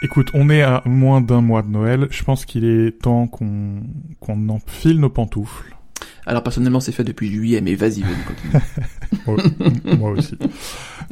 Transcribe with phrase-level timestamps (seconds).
[0.00, 2.06] Écoute, on est à moins d'un mois de Noël.
[2.10, 3.82] Je pense qu'il est temps qu'on
[4.20, 5.76] qu'on enfile nos pantoufles.
[6.24, 9.96] Alors personnellement, c'est fait depuis juillet, mais vas-y, vas-y, continue.
[9.98, 10.38] Moi aussi.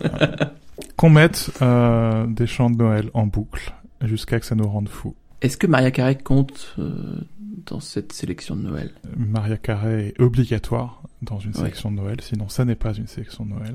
[0.05, 0.37] Euh,
[0.97, 3.73] qu'on mette euh, des chants de Noël en boucle
[4.03, 5.17] jusqu'à que ça nous rende fous.
[5.43, 7.19] Est-ce que Maria Carey compte euh,
[7.67, 8.93] dans cette sélection de Noël?
[9.17, 13.45] Maria Carey est obligatoire dans une sélection de Noël, sinon ça n'est pas une sélection
[13.45, 13.75] de Noël.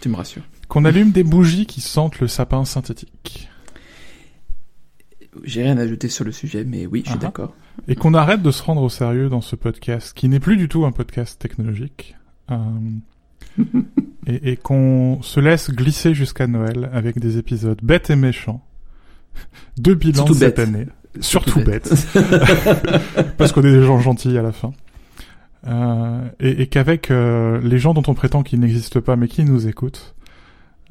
[0.00, 0.42] Tu me rassures.
[0.68, 3.48] Qu'on allume des bougies qui sentent le sapin synthétique.
[5.44, 7.22] J'ai rien à ajouter sur le sujet, mais oui, je suis uh-huh.
[7.22, 7.54] d'accord.
[7.88, 10.68] Et qu'on arrête de se rendre au sérieux dans ce podcast, qui n'est plus du
[10.68, 12.16] tout un podcast technologique.
[12.50, 12.56] Euh,
[14.26, 18.64] et, et qu'on se laisse glisser jusqu'à Noël avec des épisodes bêtes et méchants.
[19.78, 20.86] Deux bilans cette année.
[21.20, 21.92] Surtout, bêtes.
[23.38, 24.72] Parce qu'on est des gens gentils à la fin.
[25.66, 29.44] Euh, et, et qu'avec euh, les gens dont on prétend qu'ils n'existent pas mais qui
[29.44, 30.14] nous écoutent,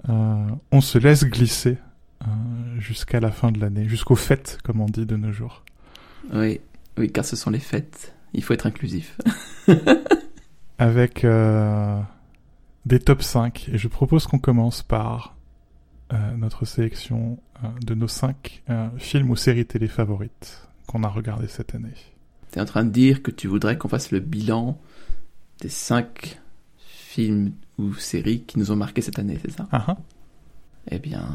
[0.10, 1.78] euh, on se laisse glisser
[2.80, 5.64] jusqu'à la fin de l'année, jusqu'aux fêtes, comme on dit de nos jours.
[6.34, 6.60] Oui,
[6.98, 8.14] oui, car ce sont les fêtes.
[8.34, 9.18] Il faut être inclusif.
[10.78, 12.02] Avec euh,
[12.86, 15.36] des top 5, et je propose qu'on commence par
[16.14, 17.38] euh, notre sélection
[17.86, 18.64] de nos 5
[18.98, 21.94] films ou séries télé favorites qu'on a regardées cette année.
[22.52, 24.80] Tu es en train de dire que tu voudrais qu'on fasse le bilan
[25.62, 26.40] des 5
[26.78, 29.68] films ou séries qui nous ont marqué cette année, c'est ça?
[29.72, 29.94] Uh
[30.92, 31.26] Eh bien,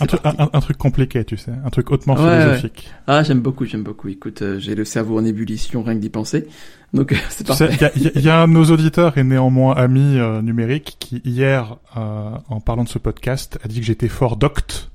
[0.00, 2.90] un, truc, compliqué, tu sais, un truc hautement philosophique.
[3.06, 4.08] Ah, j'aime beaucoup, j'aime beaucoup.
[4.08, 6.46] Écoute, euh, j'ai le cerveau en ébullition rien que d'y penser.
[6.92, 7.70] Donc c'est parfait.
[7.96, 12.30] Il y, a un de nos auditeurs et néanmoins ami euh, numérique qui hier, euh,
[12.48, 14.90] en parlant de ce podcast, a dit que j'étais fort docte.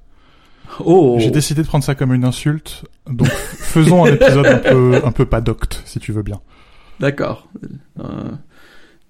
[0.85, 1.17] Oh.
[1.19, 2.85] J'ai décidé de prendre ça comme une insulte.
[3.09, 6.39] Donc faisons un épisode un peu, un peu pas docte, si tu veux bien.
[6.99, 7.49] D'accord.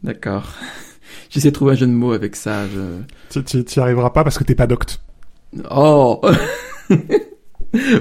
[0.03, 0.53] D'accord.
[1.29, 2.65] J'essaie de trouver un jeu de mots avec ça.
[2.67, 3.39] Je...
[3.41, 5.01] Tu n'y arriveras pas parce que t'es pas docte.
[5.69, 6.21] Oh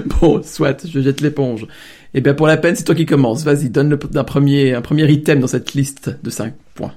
[0.05, 1.65] Bon, soit, je jette l'éponge.
[2.13, 3.43] Eh bien, pour la peine, c'est toi qui commences.
[3.43, 6.93] Vas-y, donne un premier, un premier item dans cette liste de 5 points.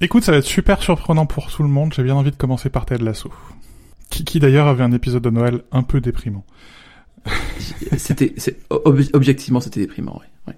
[0.00, 1.92] Écoute, ça va être super surprenant pour tout le monde.
[1.94, 3.30] J'ai bien envie de commencer par Ted Lasso.
[4.10, 6.44] Qui, qui d'ailleurs avait un épisode de Noël un peu déprimant.
[7.96, 8.34] c'était,
[8.70, 10.54] objectivement, c'était déprimant, oui.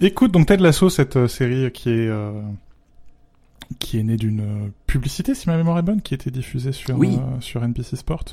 [0.00, 2.32] Écoute, donc Ted Lasso, cette euh, série qui est, euh,
[3.78, 7.00] qui est né d'une euh, publicité, si ma mémoire est bonne, qui était diffusée sur,
[7.00, 8.24] euh, sur NBC Sport,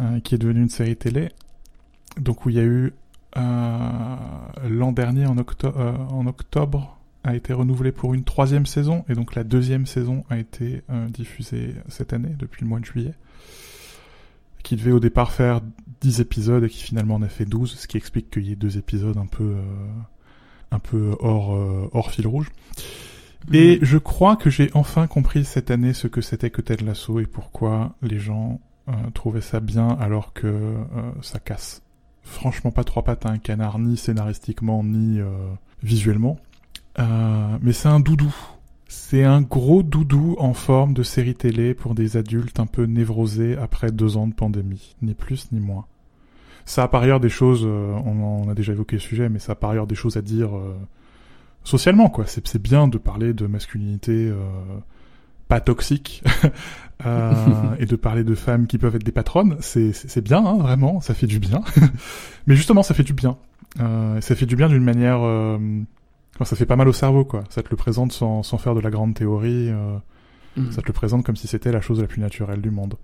[0.00, 1.30] euh, qui est devenue une série télé.
[2.20, 2.92] Donc où il y a eu
[3.36, 9.04] l'an dernier en, en octobre a été renouvelé pour une troisième saison.
[9.10, 13.12] Et donc la deuxième saison a été diffusée cette année depuis le mois de juillet.
[14.62, 15.60] Qui devait au départ faire
[16.00, 18.56] 10 épisodes et qui finalement en a fait 12 ce qui explique qu'il y ait
[18.56, 19.56] deux épisodes un peu
[20.70, 21.50] un peu hors
[21.92, 22.50] hors fil rouge
[23.52, 27.20] et je crois que j'ai enfin compris cette année ce que c'était que Ted Lasso
[27.20, 30.82] et pourquoi les gens euh, trouvaient ça bien alors que euh,
[31.20, 31.82] ça casse
[32.22, 35.28] franchement pas trois pattes à un canard, ni scénaristiquement, ni euh,
[35.82, 36.38] visuellement.
[36.98, 38.34] mais c'est un doudou.
[38.88, 43.56] C'est un gros doudou en forme de série télé pour des adultes un peu névrosés
[43.56, 44.96] après deux ans de pandémie.
[45.02, 45.86] Ni plus ni moins.
[46.64, 49.52] Ça a par ailleurs des choses, on, on, a déjà évoqué le sujet, mais ça
[49.52, 50.50] a par ailleurs des choses à dire
[51.66, 52.24] socialement quoi.
[52.26, 54.34] C'est bien de parler de masculinité euh,
[55.48, 56.22] pas toxique
[57.06, 57.32] euh,
[57.78, 59.56] et de parler de femmes qui peuvent être des patronnes.
[59.60, 61.60] C'est bien hein, vraiment, ça fait du bien.
[62.46, 63.36] Mais justement, ça fait du bien.
[63.80, 65.20] Euh, ça fait du bien d'une manière.
[65.22, 65.58] Euh,
[66.42, 67.44] ça fait pas mal au cerveau quoi.
[67.48, 69.70] Ça te le présente sans, sans faire de la grande théorie.
[70.56, 70.70] Mm.
[70.72, 72.94] Ça te le présente comme si c'était la chose la plus naturelle du monde.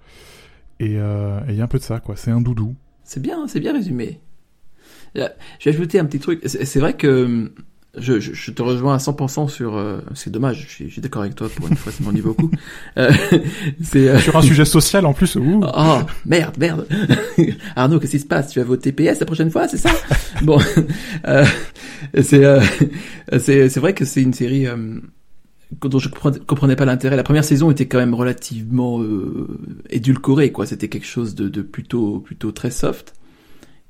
[0.80, 2.16] Et il y a un peu de ça quoi.
[2.16, 2.74] C'est un doudou.
[3.04, 4.20] C'est bien, c'est bien résumé.
[5.14, 5.20] Je
[5.64, 6.40] vais ajouter un petit truc.
[6.44, 7.52] C'est vrai que
[7.98, 9.76] je, je, je, te rejoins à 100% sur.
[9.76, 12.50] Euh, c'est dommage, je suis, d'accord avec toi pour une fois, c'est mon niveau coup.
[12.98, 13.10] Euh,
[13.82, 15.36] c'est euh, sur un sujet social en plus.
[15.36, 15.62] Ouh.
[15.62, 16.86] Oh merde, merde.
[17.76, 18.50] Arnaud, qu'est-ce qui se passe?
[18.50, 19.90] Tu vas voter PS la prochaine fois, c'est ça?
[20.42, 20.58] Bon,
[21.26, 21.44] euh,
[22.20, 22.44] c'est
[23.38, 24.66] c'est c'est vrai que c'est une série
[25.80, 27.16] dont je comprenais pas l'intérêt.
[27.16, 29.02] La première saison était quand même relativement
[29.88, 30.66] édulcorée, quoi.
[30.66, 33.14] C'était quelque chose de, de plutôt plutôt très soft.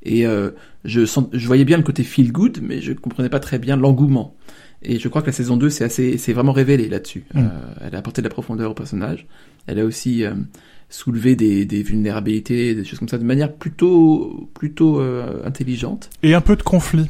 [0.05, 0.51] Et euh,
[0.85, 3.77] je, sens, je voyais bien le côté feel good, mais je comprenais pas très bien
[3.77, 4.35] l'engouement.
[4.83, 7.25] Et je crois que la saison 2 c'est assez, c'est vraiment révélé là-dessus.
[7.35, 7.39] Mm.
[7.39, 7.49] Euh,
[7.87, 9.27] elle a apporté de la profondeur au personnage.
[9.67, 10.35] Elle a aussi euh,
[10.89, 15.01] soulevé des, des, vulnérabilités, des choses comme ça, de manière plutôt, plutôt
[15.45, 16.11] intelligente.
[16.23, 17.09] Et un peu de conflit.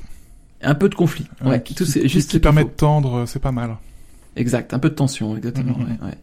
[0.62, 1.26] Un peu de conflit.
[1.44, 1.62] Ouais.
[1.62, 3.76] Qui, tout, juste qui permet de tendre, c'est pas mal.
[4.36, 4.72] Exact.
[4.74, 5.76] Un peu de tension, exactement.
[5.76, 6.18] Mm, mm, ouais, ouais.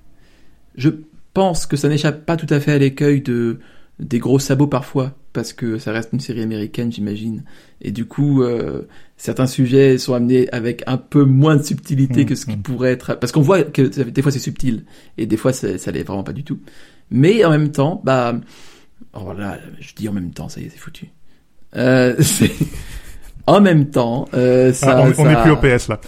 [0.76, 0.90] Je
[1.34, 3.60] pense que ça n'échappe pas tout à fait à l'écueil de
[4.00, 7.44] des gros sabots parfois parce que ça reste une série américaine, j'imagine.
[7.82, 8.88] Et du coup, euh,
[9.18, 12.64] certains sujets sont amenés avec un peu moins de subtilité que ce qui mmh, mmh.
[12.64, 13.16] pourrait être...
[13.16, 14.86] Parce qu'on voit que des fois c'est subtil,
[15.18, 16.60] et des fois ça, ça l'est vraiment pas du tout.
[17.12, 18.40] Mais en même temps, bah,
[19.14, 21.10] Oh voilà, je dis en même temps, ça y est, c'est foutu.
[21.76, 22.52] Euh, c'est
[23.52, 26.00] en même temps, euh, ça, Ah, on, ça- on est plus au PS là.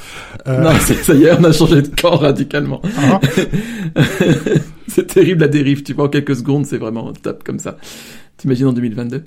[0.48, 2.82] Euh, Non, ça y est, on a changé de camp radicalement.
[2.98, 3.20] ah,
[4.88, 7.78] c'est terrible la dérive, tu vois, en quelques secondes, c'est vraiment top comme ça.
[8.38, 9.24] T'imagines en 2022.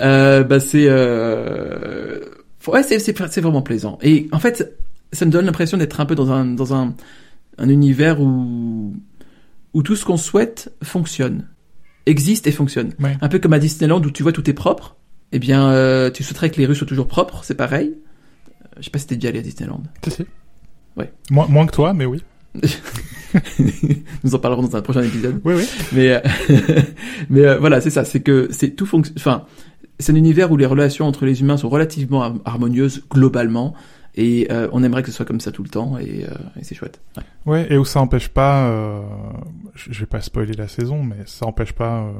[0.00, 0.86] Euh, bah c'est...
[0.88, 2.18] Euh...
[2.66, 3.96] Ouais, c'est, c'est, c'est vraiment plaisant.
[4.02, 4.76] Et en fait,
[5.12, 6.94] ça me donne l'impression d'être un peu dans un, dans un,
[7.58, 8.92] un univers où,
[9.72, 11.46] où tout ce qu'on souhaite fonctionne,
[12.06, 12.92] existe et fonctionne.
[13.00, 13.16] ouais.
[13.20, 14.96] Un peu comme à Disneyland où tu vois tout est propre.
[15.32, 17.94] Eh bien, euh, tu souhaiterais que les rues soient toujours propres, c'est pareil?
[18.62, 19.82] Euh, Je sais pas si t'es déjà allé à Disneyland.
[20.04, 20.26] Si, si.
[20.96, 21.12] Ouais.
[21.30, 22.22] Moins, moins que toi, mais oui.
[24.24, 25.40] Nous en parlerons dans un prochain épisode.
[25.44, 25.68] Oui, oui.
[25.92, 26.20] Mais euh,
[27.30, 29.16] mais euh, voilà, c'est ça, c'est que c'est tout fonctionne.
[29.18, 29.44] Enfin,
[29.98, 33.74] c'est un univers où les relations entre les humains sont relativement har- harmonieuses globalement,
[34.14, 36.24] et euh, on aimerait que ce soit comme ça tout le temps, et,
[36.58, 37.00] et c'est chouette.
[37.16, 37.22] Ouais.
[37.46, 38.70] Ouais, et où ça empêche pas,
[39.74, 42.10] je vais pas spoiler la saison, mais ça empêche pas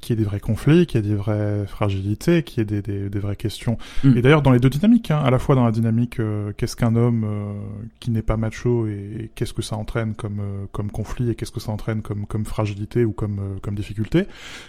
[0.00, 2.64] qu'il y ait des vrais conflits, qu'il y ait des vraies fragilités, qu'il y ait
[2.64, 3.78] des, des, des vraies questions.
[4.04, 4.16] Mm.
[4.16, 6.76] Et d'ailleurs dans les deux dynamiques, hein, à la fois dans la dynamique euh, qu'est-ce
[6.76, 7.52] qu'un homme euh,
[8.00, 11.34] qui n'est pas macho et, et qu'est-ce que ça entraîne comme euh, comme conflit et
[11.34, 14.26] qu'est-ce que ça entraîne comme comme fragilité ou comme euh, comme difficulté,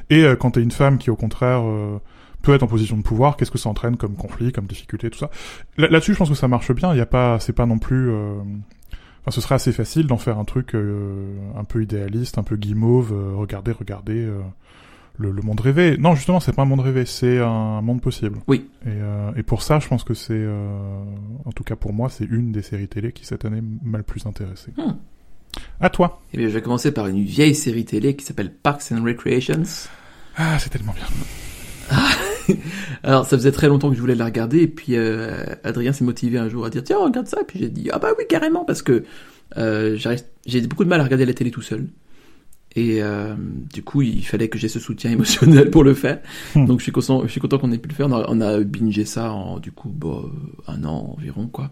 [0.10, 2.00] et euh, quand t'es une femme qui au contraire euh,
[2.42, 5.20] peut être en position de pouvoir, qu'est-ce que ça entraîne comme conflit, comme difficulté, tout
[5.20, 5.30] ça.
[5.78, 6.92] Là- Là-dessus, je pense que ça marche bien.
[6.94, 8.10] Il y a pas, c'est pas non plus.
[8.10, 8.40] euh,
[9.22, 12.56] Enfin, ce serait assez facile d'en faire un truc euh, un peu idéaliste, un peu
[12.56, 13.14] guimauve.
[13.14, 14.40] euh, regardez, regardez euh,
[15.22, 15.98] le, le monde rêvé.
[15.98, 18.40] Non, justement, c'est pas un monde rêvé, c'est un monde possible.
[18.48, 18.70] Oui.
[18.86, 21.04] Et, euh, et pour ça, je pense que c'est, euh,
[21.46, 24.04] en tout cas pour moi, c'est une des séries télé qui cette année m'a le
[24.04, 24.72] plus intéressé.
[24.78, 24.96] Hmm.
[25.80, 26.22] À toi.
[26.34, 29.64] Et bien, je vais commencer par une vieille série télé qui s'appelle Parks and Recreations.
[30.38, 31.06] Ah, c'est tellement bien.
[33.04, 36.04] Alors, ça faisait très longtemps que je voulais la regarder, et puis euh, Adrien s'est
[36.04, 38.26] motivé un jour à dire tiens regarde ça, et puis j'ai dit ah bah oui
[38.28, 39.04] carrément parce que
[39.58, 39.98] euh,
[40.46, 41.88] j'ai beaucoup de mal à regarder la télé tout seul.
[42.76, 43.36] Et euh,
[43.74, 46.20] du coup, il fallait que j'ai ce soutien émotionnel pour le faire.
[46.56, 46.66] Hmm.
[46.66, 48.08] Donc, je suis content, je suis content qu'on ait pu le faire.
[48.08, 51.72] On a, on a bingé ça en, du coup, euh, un an environ, quoi.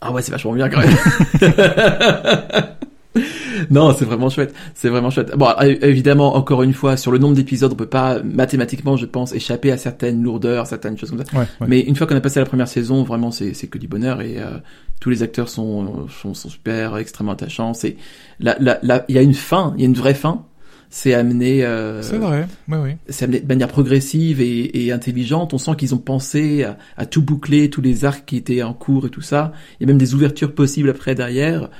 [0.00, 0.96] Ah ouais, c'est vachement bien quand même.
[3.70, 4.54] non, c'est vraiment chouette.
[4.74, 5.36] C'est vraiment chouette.
[5.36, 9.34] Bon, évidemment, encore une fois, sur le nombre d'épisodes, on peut pas mathématiquement, je pense,
[9.34, 11.36] échapper à certaines lourdeurs, certaines choses comme ça.
[11.36, 11.66] Ouais, ouais.
[11.66, 14.20] Mais une fois qu'on a passé la première saison, vraiment, c'est c'est que du bonheur
[14.20, 14.58] et euh,
[15.00, 17.74] tous les acteurs sont, sont, sont super, extrêmement attachants.
[17.74, 17.96] C'est
[18.38, 20.44] là, là, là, il y a une fin, il y a une vraie fin.
[20.92, 22.48] C'est amené, euh, C'est vrai.
[22.68, 22.90] Oui, oui.
[23.08, 25.54] c'est amené de manière progressive et, et intelligente.
[25.54, 28.74] On sent qu'ils ont pensé à, à tout boucler, tous les arcs qui étaient en
[28.74, 29.52] cours et tout ça.
[29.78, 31.70] Il y a même des ouvertures possibles après derrière.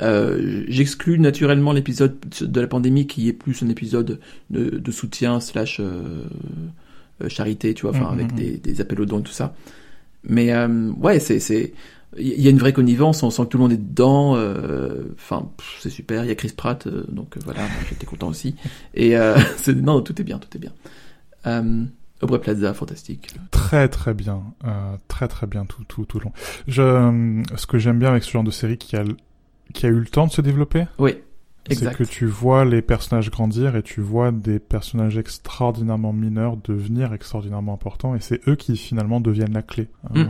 [0.00, 4.18] Euh, J'exclus naturellement l'épisode de la pandémie qui est plus un épisode
[4.50, 6.24] de, de soutien slash euh,
[7.22, 8.38] euh, charité, tu vois, enfin Mhm, avec mhm.
[8.38, 9.54] des, des appels aux dons et tout ça.
[10.24, 11.72] Mais euh, ouais, c'est c'est
[12.16, 14.36] il y a une vraie connivence, on sent que tout le monde est dedans.
[15.16, 15.48] Enfin,
[15.80, 16.24] c'est super.
[16.24, 18.54] Il y a Chris Pratt, donc voilà, j'étais content aussi.
[18.94, 19.14] Et
[19.56, 20.70] c'est- non, tout est bien, tout est bien.
[21.46, 21.84] Euh,
[22.22, 23.28] Aubrey Plaza, fantastique.
[23.50, 26.32] Très très bien, euh, très très bien tout tout tout long.
[26.68, 29.02] Je, ce que j'aime bien avec ce genre de série qui a
[29.74, 31.16] qui a eu le temps de se développer, Oui,
[31.70, 37.12] c'est que tu vois les personnages grandir et tu vois des personnages extraordinairement mineurs devenir
[37.12, 39.88] extraordinairement importants et c'est eux qui finalement deviennent la clé.
[40.12, 40.18] Mm.
[40.20, 40.26] Euh,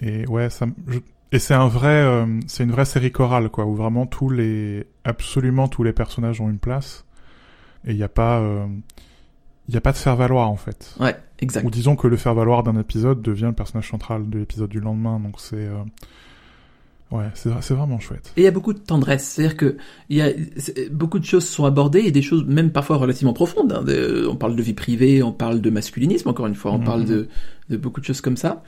[0.00, 0.98] et ouais, ça, je-
[1.32, 4.86] et c'est un vrai, euh, c'est une vraie série chorale quoi, où vraiment tous les,
[5.04, 7.04] absolument tous les personnages ont une place
[7.86, 8.66] et il n'y a pas, euh,
[9.68, 10.94] il y a pas de faire valoir en fait.
[11.00, 11.64] Ouais, exact.
[11.64, 14.80] Ou disons que le faire valoir d'un épisode devient le personnage central de l'épisode du
[14.80, 15.76] lendemain, donc c'est euh,
[17.12, 18.32] ouais, c'est c'est vraiment chouette.
[18.36, 19.76] Et il y a beaucoup de tendresse, c'est-à-dire que
[20.08, 20.30] il y a
[20.90, 23.72] beaucoup de choses sont abordées et des choses même parfois relativement profondes.
[23.72, 23.82] hein.
[23.82, 26.84] De- on parle de vie privée, on parle de masculinisme encore une fois, on Mhm.
[26.84, 27.28] parle de,
[27.70, 28.62] de beaucoup de choses comme ça.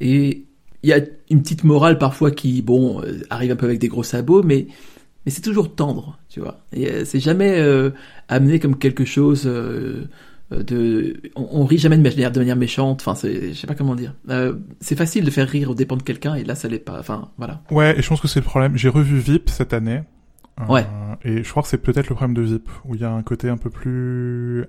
[0.00, 0.44] Et
[0.82, 1.00] il y a
[1.30, 4.68] une petite morale parfois qui bon euh, arrive un peu avec des gros sabots, mais
[5.26, 6.60] mais c'est toujours tendre, tu vois.
[6.72, 7.90] Et euh, c'est jamais euh,
[8.28, 10.04] amené comme quelque chose euh,
[10.50, 13.00] de on, on rit jamais de manière, de manière méchante.
[13.02, 14.14] Enfin, c'est je sais pas comment dire.
[14.30, 16.98] Euh, c'est facile de faire rire aux dépens de quelqu'un et là ça l'est pas.
[16.98, 17.62] Enfin voilà.
[17.70, 18.76] Ouais, et je pense que c'est le problème.
[18.76, 20.02] J'ai revu VIP cette année.
[20.60, 20.86] euh, Ouais.
[21.24, 23.22] Et je crois que c'est peut-être le problème de VIP, où il y a un
[23.22, 24.64] côté un peu plus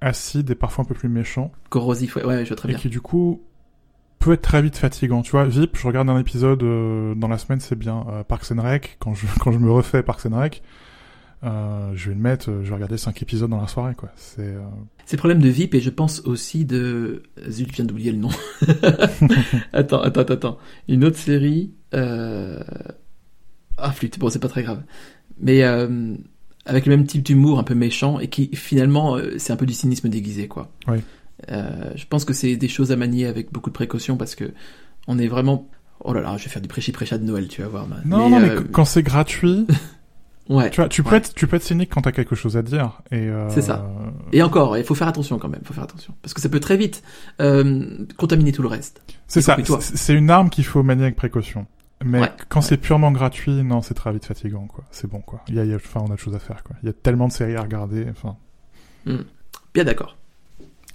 [0.00, 2.78] acide et parfois un peu plus méchant, Corrosif, ouais, ouais, je vois très et bien.
[2.80, 3.42] qui du coup
[4.20, 5.22] peut être très vite fatigant.
[5.22, 8.06] Tu vois, VIP, je regarde un épisode euh, dans la semaine, c'est bien.
[8.08, 10.62] Euh, Parks and Rec, quand je quand je me refais Parks and Rec,
[11.44, 14.10] euh, je vais le mettre, euh, je vais regarder cinq épisodes dans la soirée, quoi.
[14.16, 14.60] C'est euh,
[15.06, 17.22] C'est le problème de VIP et je pense aussi de...
[17.48, 18.30] Zut, je viens d'oublier le nom.
[19.72, 20.58] attends, attends, attends.
[20.88, 21.72] Une autre série...
[21.94, 22.60] Euh...
[23.76, 24.82] Ah, flûte, bon, c'est pas très grave.
[25.40, 26.14] Mais euh,
[26.66, 29.74] avec le même type d'humour un peu méchant et qui finalement, c'est un peu du
[29.74, 30.72] cynisme déguisé, quoi.
[30.88, 30.98] Oui.
[31.48, 34.52] Je pense que c'est des choses à manier avec beaucoup de précaution parce que
[35.06, 35.68] on est vraiment...
[36.00, 37.86] Oh là là, je vais faire du prêchi-prêcha de Noël, tu vas voir.
[38.04, 39.66] Non, non, mais qu- quand c'est gratuit,
[40.48, 40.70] Ouais.
[40.70, 43.02] Tu vois, tu peux être, tu peux être cynique quand t'as quelque chose à dire.
[43.10, 43.48] Et euh...
[43.50, 43.86] c'est ça.
[44.32, 45.60] Et encore, il faut faire attention quand même.
[45.64, 47.02] Faut faire attention parce que ça peut très vite
[47.40, 49.02] euh, contaminer tout le reste.
[49.26, 49.56] C'est ça.
[49.80, 51.66] C'est une arme qu'il faut manier avec précaution.
[52.04, 54.84] Mais quand c'est purement gratuit, non, c'est très vite fatigant, quoi.
[54.90, 55.40] C'est bon, quoi.
[55.48, 56.76] Il y a, enfin, on a de choses à faire, quoi.
[56.82, 58.36] Il y a tellement de séries à regarder, enfin.
[59.04, 59.24] Hmm.
[59.74, 60.16] Bien d'accord.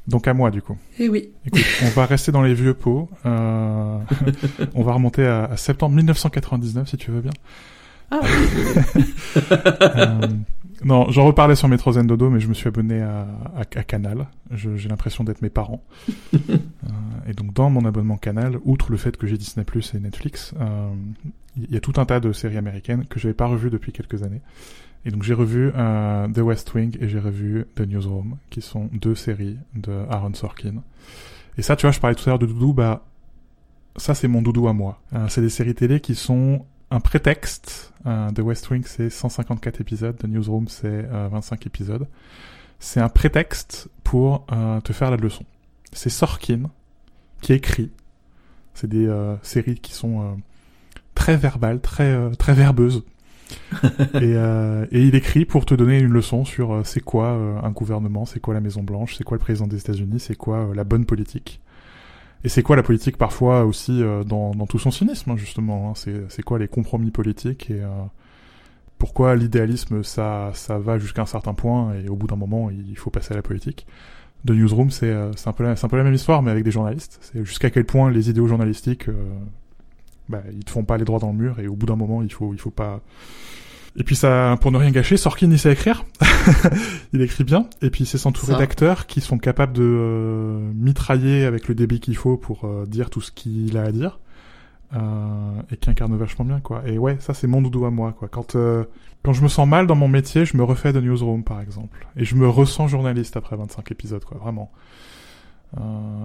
[0.07, 0.77] Donc à moi, du coup.
[0.99, 1.31] Eh oui.
[1.45, 3.09] Écoute, on va rester dans les vieux pots.
[3.25, 3.99] Euh...
[4.75, 7.31] on va remonter à, à, septembre 1999, si tu veux bien.
[8.13, 8.21] Ah.
[9.97, 10.27] euh...
[10.85, 14.27] Non, j'en reparlais sur Metro Zen Dodo, mais je me suis abonné à, à, Canal.
[14.51, 15.81] J'ai l'impression d'être mes parents.
[16.33, 16.49] euh,
[17.27, 20.53] et donc dans mon abonnement Canal, outre le fait que j'ai Disney Plus et Netflix,
[20.55, 23.93] il euh, y a tout un tas de séries américaines que j'avais pas revues depuis
[23.93, 24.41] quelques années.
[25.05, 28.89] Et donc j'ai revu euh, The West Wing et j'ai revu The Newsroom, qui sont
[28.93, 30.83] deux séries de Aaron Sorkin.
[31.57, 33.03] Et ça, tu vois, je parlais tout à l'heure de Doudou, bah
[33.97, 34.99] ça c'est mon doudou à moi.
[35.13, 37.91] Euh, c'est des séries télé qui sont un prétexte.
[38.05, 40.15] Euh, The West Wing, c'est 154 épisodes.
[40.15, 42.07] The Newsroom, c'est 25 euh, épisodes.
[42.79, 45.45] C'est un prétexte pour euh, te faire la leçon.
[45.91, 46.69] C'est Sorkin
[47.41, 47.91] qui écrit.
[48.73, 49.07] C'est des
[49.43, 50.37] séries qui sont
[51.13, 53.03] très verbales, très très verbeuses.
[54.15, 58.39] et, et, il écrit pour te donner une leçon sur c'est quoi un gouvernement, c'est
[58.39, 61.61] quoi la Maison Blanche, c'est quoi le président des États-Unis, c'est quoi la bonne politique.
[62.43, 65.89] Et c'est quoi la politique parfois aussi euh, dans, dans, tout son cynisme hein, justement
[65.89, 67.87] hein, C'est quoi les compromis politiques et euh,
[68.97, 72.97] pourquoi l'idéalisme ça ça va jusqu'à un certain point et au bout d'un moment il
[72.97, 73.85] faut passer à la politique.
[74.43, 76.65] De Newsroom c'est euh, un peu la, c'est un peu la même histoire mais avec
[76.65, 77.19] des journalistes.
[77.21, 79.07] C'est jusqu'à quel point les idéaux journalistiques
[80.27, 82.23] bah, ils te font pas les droits dans le mur et au bout d'un moment
[82.23, 83.01] il faut il faut pas
[83.95, 86.03] et puis ça, pour ne rien gâcher, Sorkin il sait écrire.
[87.13, 87.67] il écrit bien.
[87.81, 92.15] Et puis c'est s'entourer d'acteurs qui sont capables de euh, mitrailler avec le débit qu'il
[92.15, 94.19] faut pour euh, dire tout ce qu'il a à dire.
[94.95, 96.83] Euh, et qui incarne vachement bien, quoi.
[96.85, 98.27] Et ouais, ça c'est mon doudou à moi, quoi.
[98.27, 98.83] Quand euh,
[99.23, 102.07] quand je me sens mal dans mon métier, je me refais de Newsroom, par exemple.
[102.15, 104.71] Et je me ressens journaliste après 25 épisodes, quoi, vraiment.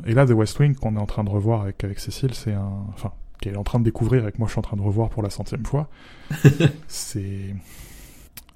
[0.06, 2.52] et là, The West Wing, qu'on est en train de revoir avec, avec Cécile, c'est
[2.52, 2.84] un...
[2.92, 4.82] Enfin, qu'elle est en train de découvrir et que moi je suis en train de
[4.82, 5.88] revoir pour la centième fois.
[6.88, 7.54] c'est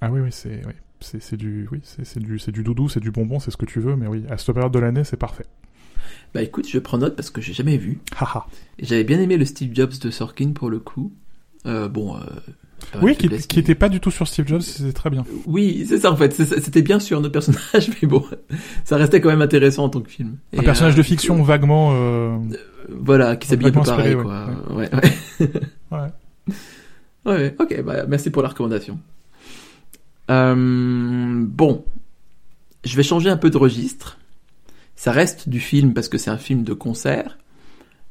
[0.01, 0.73] ah oui oui c'est oui.
[0.99, 3.79] c'est du oui c'est du c'est du doudou c'est du bonbon c'est ce que tu
[3.79, 5.45] veux mais oui à cette période de l'année c'est parfait.
[6.33, 7.99] Bah écoute je prends note parce que j'ai jamais vu.
[8.79, 11.13] j'avais bien aimé le Steve Jobs de Sorkin pour le coup.
[11.65, 12.17] Euh, bon.
[12.17, 12.21] Euh,
[13.01, 15.25] oui, qui, qui était pas du tout sur Steve Jobs, c'était très bien.
[15.45, 16.33] Oui, c'est ça en fait.
[16.33, 18.23] C'était bien sur notre personnage, mais bon,
[18.83, 20.37] ça restait quand même intéressant en tant que film.
[20.55, 21.91] Un personnage euh, de fiction vaguement.
[21.93, 22.37] Euh,
[22.89, 24.47] voilà, qui s'habille un peu pareil, quoi.
[24.71, 25.49] Ouais, ouais.
[25.91, 26.53] ouais.
[27.25, 27.55] ouais.
[27.59, 28.99] ok, bah, merci pour la recommandation.
[30.31, 31.85] Euh, bon,
[32.83, 34.17] je vais changer un peu de registre.
[34.95, 37.37] Ça reste du film parce que c'est un film de concert,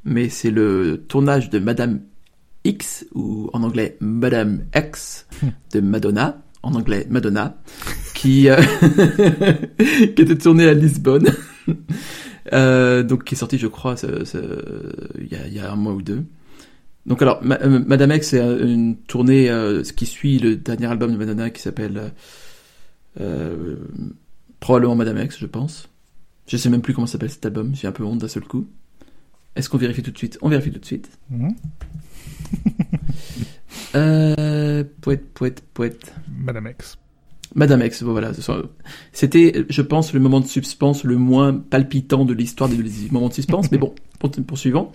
[0.05, 2.01] mais c'est le tournage de Madame
[2.65, 5.27] X, ou en anglais Madame X,
[5.73, 7.57] de Madonna, en anglais Madonna,
[8.15, 8.57] qui, euh,
[9.79, 11.29] qui était tourné à Lisbonne.
[12.53, 16.25] Euh, donc qui est sorti, je crois, il y, a, a, un mois ou deux.
[17.07, 21.17] Donc alors, euh, Madame X, c'est une tournée euh, qui suit le dernier album de
[21.17, 22.13] Madonna qui s'appelle
[23.21, 23.77] euh,
[24.61, 25.89] probablement Madame X, je pense.
[26.47, 28.69] Je sais même plus comment s'appelle cet album, j'ai un peu honte d'un seul coup.
[29.55, 30.39] Est-ce qu'on vérifie tout de suite?
[30.43, 31.11] On vérifie tout de suite.
[31.31, 31.49] Mmh.
[33.95, 36.15] euh, poète, poète, poète.
[36.39, 36.99] Madame X.
[37.55, 38.31] Madame X, voilà.
[39.13, 42.79] C'était, je pense, le moment de suspense le moins palpitant de l'histoire des
[43.11, 43.95] moments de suspense, mais bon,
[44.47, 44.93] poursuivant.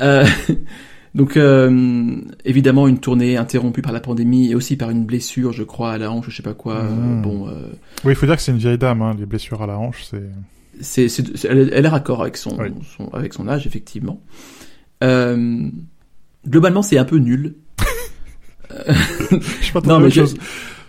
[0.00, 0.26] Euh,
[1.14, 5.62] donc, euh, évidemment, une tournée interrompue par la pandémie et aussi par une blessure, je
[5.62, 6.82] crois, à la hanche, je sais pas quoi.
[6.82, 7.22] Mmh.
[7.22, 7.48] bon.
[7.48, 7.68] Euh,
[8.04, 9.00] oui, il faut dire que c'est une vieille dame.
[9.00, 10.28] Hein, les blessures à la hanche, c'est.
[10.80, 11.06] C'est,
[11.44, 12.56] elle, elle, est raccord avec son,
[12.96, 14.22] son, avec son âge, effectivement.
[15.02, 15.68] Euh,
[16.46, 17.56] globalement, c'est un peu nul.
[18.88, 20.34] je non, mais chose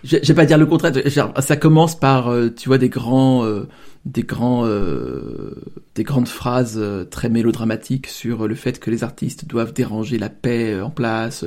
[0.04, 0.92] je vais pas dire le contraire.
[1.38, 3.68] Ça commence par, euh, tu vois, des grands, euh,
[4.04, 5.54] des grands, euh,
[5.94, 6.80] des grandes phrases
[7.10, 11.44] très mélodramatiques sur le fait que les artistes doivent déranger la paix en place.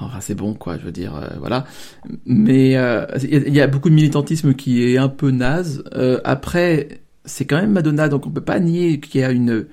[0.00, 0.78] Enfin, c'est bon, quoi.
[0.78, 1.64] Je veux dire, voilà.
[2.24, 2.70] Mais
[3.22, 5.84] il y, a beaucoup de militantisme qui est un peu naze.
[6.24, 9.66] après, c'est quand même Madonna, donc on peut pas nier qu'il y a une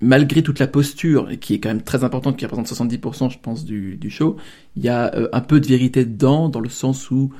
[0.00, 3.64] malgré toute la posture, qui est quand même très importante, qui représente 70% je pense
[3.64, 4.36] du, du show,
[4.76, 7.32] il y a euh, un peu de vérité dedans, dans le sens où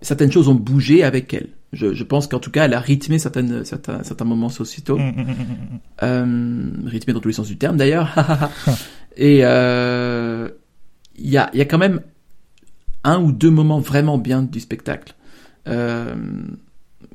[0.00, 1.48] certaines choses ont bougé avec elle.
[1.72, 4.98] Je, je pense qu'en tout cas, elle a rythmé certaines, certains, certains moments sociétaux.
[4.98, 8.14] Mmh, mmh, mmh, euh, rythmé dans tous les sens du terme d'ailleurs.
[9.16, 10.48] Et euh,
[11.16, 12.00] il y, a, y a quand même
[13.04, 15.14] un ou deux moments vraiment bien du spectacle.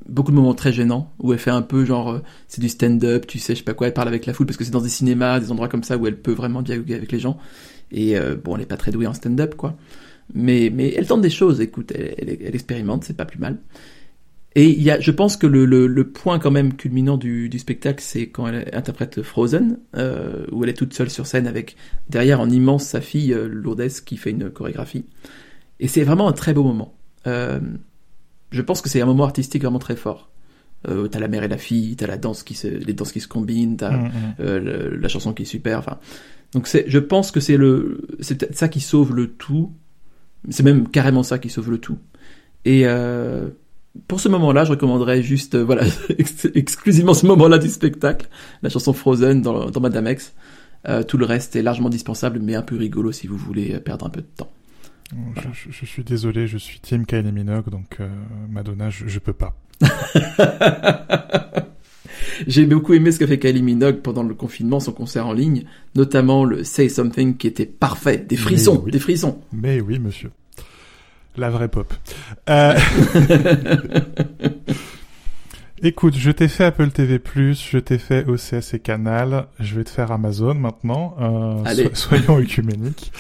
[0.10, 3.28] Beaucoup de moments très gênants où elle fait un peu genre euh, c'est du stand-up,
[3.28, 4.82] tu sais, je sais pas quoi, elle parle avec la foule parce que c'est dans
[4.82, 7.38] des cinémas, des endroits comme ça où elle peut vraiment dialoguer avec les gens.
[7.92, 9.76] Et euh, bon, elle est pas très douée en stand-up quoi.
[10.34, 13.58] Mais, mais elle tente des choses, écoute, elle, elle, expérimente, c'est pas plus mal.
[14.56, 17.60] Et il y a, je pense que le, le, point quand même culminant du, du
[17.60, 21.76] spectacle, c'est quand elle interprète Frozen, euh, où elle est toute seule sur scène avec
[22.10, 25.06] derrière en immense sa fille Lourdes qui fait une chorégraphie.
[25.80, 26.96] Et c'est vraiment un très beau moment.
[28.52, 30.30] Je pense que c'est un moment artistique vraiment très fort.
[30.88, 33.20] Euh, t'as la mère et la fille, t'as la danse qui se, les danses qui
[33.20, 34.36] se combinent, t'as mm, mm.
[34.40, 35.80] euh, la chanson qui est super.
[35.80, 36.00] Enfin,
[36.54, 39.74] donc c'est, je pense que c'est le, c'est peut-être ça qui sauve le tout.
[40.50, 41.98] C'est même carrément ça qui sauve le tout.
[42.66, 43.50] Et euh,
[44.08, 45.84] pour ce moment-là, je recommanderais juste, euh, voilà,
[46.56, 48.28] exclusivement ce moment-là du spectacle,
[48.62, 50.34] la chanson Frozen dans, dans Madame X.
[50.88, 54.06] Euh, tout le reste est largement dispensable, mais un peu rigolo si vous voulez perdre
[54.06, 54.50] un peu de temps.
[55.72, 58.10] Je, suis désolé, je suis Team Kylie Minogue, donc euh,
[58.50, 59.56] Madonna, je, je peux pas.
[62.48, 65.66] J'ai beaucoup aimé ce qu'a fait Kylie Minogue pendant le confinement, son concert en ligne,
[65.96, 69.42] notamment le Say Something qui était parfait, des frissons, des frissons.
[69.52, 70.32] Mais oui, monsieur.
[71.38, 71.94] La vraie pop.
[72.50, 72.78] Euh...
[75.82, 77.22] Écoute, je t'ai fait Apple TV+,
[77.54, 81.16] je t'ai fait OCS et Canal, je vais te faire Amazon maintenant.
[81.22, 83.14] Euh, soyons œcuméniques.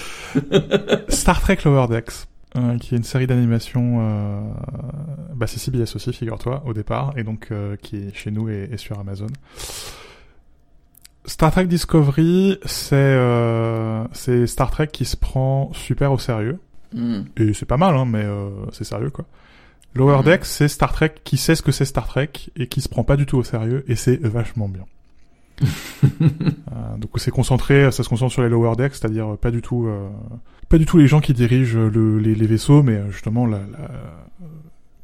[1.08, 4.42] Star Trek Lower Decks, euh, qui est une série d'animation, euh,
[5.36, 8.76] bah c'est CBS aussi, figure-toi, au départ, et donc euh, qui est chez nous et,
[8.76, 9.28] sur Amazon.
[11.24, 16.60] Star Trek Discovery, c'est euh, c'est Star Trek qui se prend super au sérieux.
[16.94, 17.22] Hmm.
[17.38, 18.26] Et c'est pas mal, hein, mais
[18.74, 19.26] c'est sérieux quoi.
[19.96, 20.24] Lower mhm.
[20.24, 23.04] Decks, c'est Star Trek qui sait ce que c'est Star Trek et qui se prend
[23.04, 24.86] pas du tout au sérieux et c'est vachement bien.
[26.22, 29.88] euh, donc c'est concentré, ça se concentre sur les Lower Decks, c'est-à-dire pas du tout,
[29.88, 30.08] euh,
[30.70, 33.58] pas du tout les gens qui dirigent le, les, les, vaisseaux, mais euh, justement la,
[33.58, 33.90] la,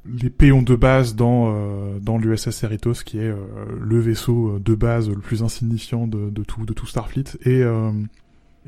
[0.05, 3.33] les péons de base dans euh, dans l'USS Cerritos, qui est
[3.81, 7.63] le vaisseau de base le plus insignifiant de, de tout de tout Starfleet et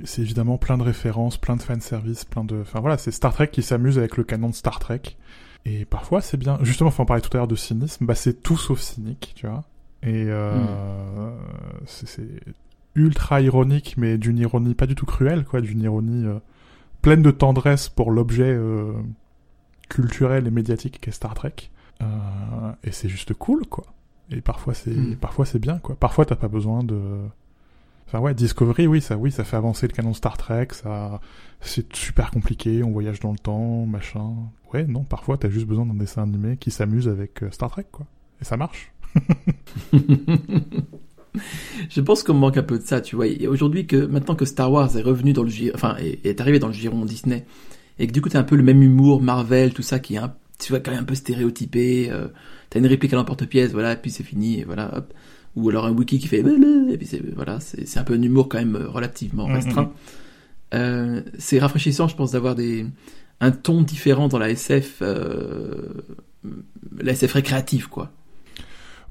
[0.03, 3.47] c'est évidemment plein de références, plein de fanservice, plein de, enfin voilà, c'est Star Trek
[3.47, 5.01] qui s'amuse avec le canon de Star Trek
[5.65, 6.57] et parfois, c'est bien.
[6.61, 8.05] Justement, enfin, on parlait tout à l'heure de cynisme.
[8.05, 9.63] Bah, c'est tout sauf cynique, tu vois.
[10.03, 11.33] Et euh, hmm.
[11.85, 12.29] c'est
[12.95, 15.61] ultra ironique, mais d'une ironie pas du tout cruelle, quoi.
[15.61, 16.39] D'une ironie euh,
[17.01, 18.93] pleine de tendresse pour l'objet euh,
[19.89, 21.55] culturel et médiatique qu'est Star Trek.
[22.01, 22.05] Euh,
[22.83, 23.85] et c'est juste cool, quoi.
[24.31, 25.15] Et parfois, c'est hmm.
[25.15, 25.95] parfois c'est bien, quoi.
[25.95, 26.99] Parfois, t'as pas besoin de
[28.07, 31.19] Enfin ouais, Discovery, oui, ça, oui, ça fait avancer le canon Star Trek, ça,
[31.59, 34.33] c'est super compliqué, on voyage dans le temps, machin.
[34.73, 37.85] Ouais, non, parfois t'as juste besoin d'un dessin animé qui s'amuse avec euh, Star Trek,
[37.91, 38.05] quoi.
[38.41, 38.93] Et ça marche.
[41.89, 43.25] Je pense qu'on manque un peu de ça, tu vois.
[43.49, 46.73] Aujourd'hui, que maintenant que Star Wars est revenu dans le enfin, est, arrivé dans le
[46.73, 47.45] giron Disney,
[47.99, 50.19] et que du coup t'as un peu le même humour Marvel, tout ça qui est
[50.19, 52.09] un, tu vois, quand même un peu stéréotypé.
[52.09, 52.29] Euh,
[52.69, 55.13] t'as une réplique à l'emporte-pièce, voilà, et puis c'est fini, et voilà, hop
[55.57, 58.47] ou alors un wiki qui fait et puis c'est voilà c'est un peu un humour
[58.47, 59.91] quand même euh, relativement mm, restreint.
[60.73, 62.85] Euh, c'est rafraîchissant, je pense, d'avoir des
[63.39, 66.03] un ton différent dans la SF, euh,
[66.99, 68.11] la SF récréative, quoi.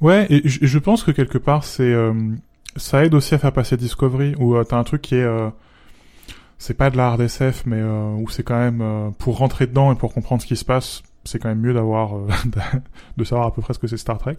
[0.01, 2.13] Ouais, et je pense que quelque part c'est euh,
[2.77, 5.27] ça aide aussi à faire passer Discovery où t'as un truc qui est
[6.59, 9.95] c'est pas de la hard SF mais où c'est quand même pour rentrer dedans et
[9.95, 12.13] pour comprendre ce qui se passe c'est quand même mieux d'avoir
[13.17, 14.37] de savoir à peu près ce que c'est Star Trek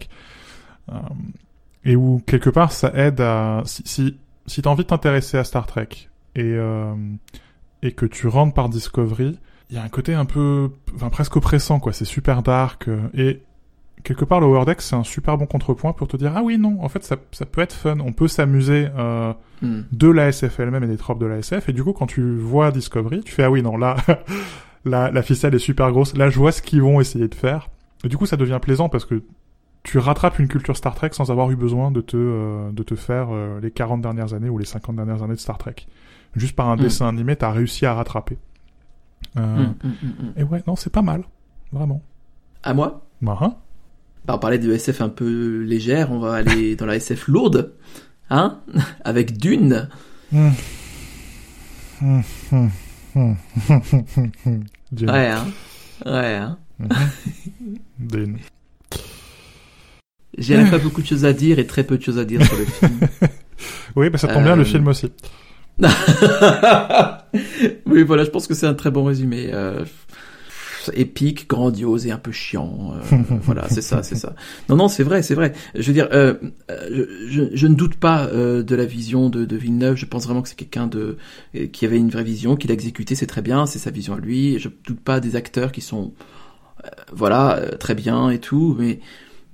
[1.84, 5.44] et où quelque part ça aide à si si, si t'as envie de t'intéresser à
[5.44, 5.88] Star Trek
[6.34, 6.94] et euh,
[7.82, 9.38] et que tu rentres par Discovery,
[9.70, 13.08] il y a un côté un peu enfin presque oppressant quoi, c'est super dark euh,
[13.14, 13.42] et
[14.04, 16.78] quelque part le Wordex c'est un super bon contrepoint pour te dire ah oui non
[16.82, 17.98] en fait ça, ça peut être fun.
[18.00, 19.82] On peut s'amuser euh, hmm.
[19.92, 22.36] de la SF elle-même et des tropes de la SF et du coup quand tu
[22.36, 23.96] vois Discovery tu fais ah oui non là
[24.84, 26.16] la, la ficelle est super grosse.
[26.16, 27.68] Là je vois ce qu'ils vont essayer de faire.
[28.04, 29.22] Et du coup ça devient plaisant parce que
[29.88, 32.94] tu rattrapes une culture Star Trek sans avoir eu besoin de te, euh, de te
[32.94, 35.76] faire euh, les 40 dernières années ou les 50 dernières années de Star Trek.
[36.36, 36.80] Juste par un mm.
[36.80, 38.36] dessin animé, t'as réussi à rattraper.
[39.38, 41.24] Euh, mm, mm, et ouais, non, c'est pas mal.
[41.72, 42.02] Vraiment.
[42.62, 43.06] À moi?
[43.22, 43.54] Bah, hein
[44.26, 47.72] bah, On parlait de SF un peu légère, on va aller dans la SF lourde.
[48.28, 48.60] Hein?
[49.06, 49.88] Avec Dune.
[50.30, 50.58] Dune.
[55.10, 55.46] Ouais, hein
[56.04, 56.58] Ouais, hein
[57.98, 58.36] Dune.
[60.38, 62.56] J'ai pas beaucoup de choses à dire et très peu de choses à dire sur
[62.56, 63.00] le film.
[63.96, 64.64] oui, bah ça tombe bien, le euh.
[64.64, 65.10] film aussi.
[67.86, 69.50] oui, voilà, je pense que c'est un très bon résumé.
[69.52, 69.84] Euh,
[70.94, 72.94] épique, grandiose et un peu chiant.
[73.12, 74.34] Euh, voilà, c'est ça, c'est ça.
[74.68, 75.52] Non, non, c'est vrai, c'est vrai.
[75.74, 76.34] Je veux dire, euh,
[77.28, 79.96] je, je, ne doute pas de la vision de, de Villeneuve.
[79.96, 81.18] Je pense vraiment que c'est quelqu'un de
[81.72, 84.18] qui avait une vraie vision, qu'il a exécuté, c'est très bien, c'est sa vision à
[84.18, 84.58] lui.
[84.58, 86.14] Je doute pas des acteurs qui sont,
[87.12, 89.00] voilà, très bien et tout, mais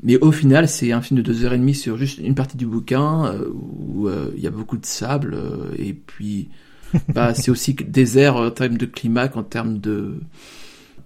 [0.05, 2.57] mais au final, c'est un film de deux heures et demie sur juste une partie
[2.57, 6.49] du bouquin euh, où euh, il y a beaucoup de sable euh, et puis
[7.15, 10.21] bah c'est aussi désert en termes de climat qu'en termes de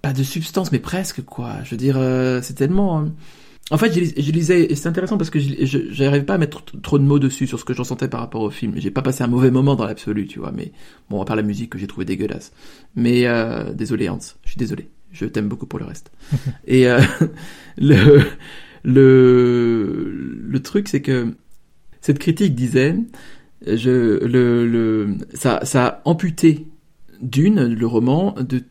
[0.01, 1.55] pas de substance mais presque quoi.
[1.63, 3.09] Je veux dire euh, c'est tellement
[3.71, 6.97] en fait, je, lisais, et c'est intéressant parce que je n'arrivais pas à mettre trop
[6.97, 8.73] de mots dessus sur ce que j'en sentais par rapport au film.
[8.77, 10.71] J'ai pas passé un mauvais moment dans l'absolu, tu vois, mais
[11.09, 12.51] bon, à part la musique que j'ai trouvé dégueulasse.
[12.95, 14.89] Mais euh, désolé Hans, je suis désolé.
[15.11, 16.11] Je t'aime beaucoup pour le reste.
[16.67, 16.99] et euh,
[17.77, 18.23] le,
[18.83, 21.33] le, le truc, c'est que
[22.01, 22.95] cette critique disait,
[23.65, 26.67] je, le, le, ça, ça a amputé
[27.21, 28.63] d'une, le roman, de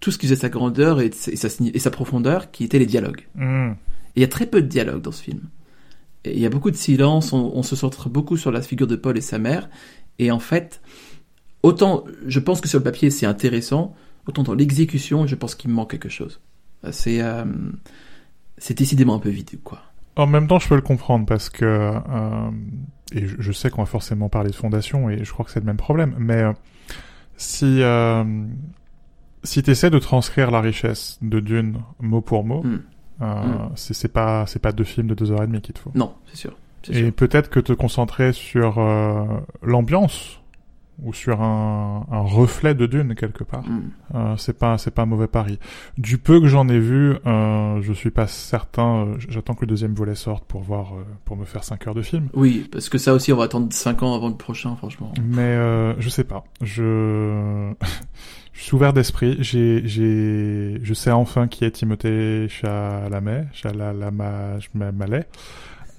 [0.00, 3.26] tout ce qui faisait sa grandeur et, sa, et sa profondeur, qui étaient les dialogues.
[3.34, 3.72] Hmm.
[4.16, 5.40] il y a très peu de dialogues dans ce film.
[6.26, 9.16] il y a beaucoup de silence, on, se centre beaucoup sur la figure de Paul
[9.16, 9.70] et sa mère,
[10.18, 10.82] et en fait,
[11.62, 13.94] autant je pense que sur le papier c'est intéressant,
[14.26, 16.40] autant dans l'exécution, je pense qu'il manque quelque chose.
[16.90, 17.44] C'est euh,
[18.64, 19.82] c'est décidément un peu vide, quoi.
[20.16, 22.50] En même temps, je peux le comprendre parce que euh,
[23.12, 25.66] et je, sais qu'on va forcément parler de fondation et je crois que c'est le
[25.66, 26.14] même problème.
[26.18, 26.52] Mais euh,
[27.36, 28.24] si euh,
[29.42, 32.80] si t'essaies de transcrire la richesse de Dune mot pour mot, hmm.
[33.20, 33.72] Euh, hmm.
[33.76, 35.92] c'est pas c'est pas deux films de deux heures et demie qu'il te faut.
[35.94, 36.56] Non, c'est sûr.
[36.88, 39.24] Et peut-être que te concentrer sur euh,
[39.62, 40.40] l'ambiance
[41.02, 43.68] ou sur un, un, reflet de dune quelque part.
[43.68, 43.82] Mm.
[44.14, 45.58] Euh, c'est pas c'est pas un mauvais pari.
[45.98, 49.06] Du peu que j'en ai vu, euh, je suis pas certain.
[49.06, 51.94] Euh, j'attends que le deuxième volet sorte pour voir euh, pour me faire 5 heures
[51.94, 52.28] de film.
[52.34, 55.12] Oui, parce que ça aussi on va attendre 5 ans avant le prochain, franchement.
[55.22, 56.44] Mais euh, je sais pas.
[56.60, 57.72] Je
[58.52, 59.36] je suis ouvert d'esprit.
[59.40, 65.26] J'ai j'ai je sais enfin qui est Timothée Chalamet, Chalamet,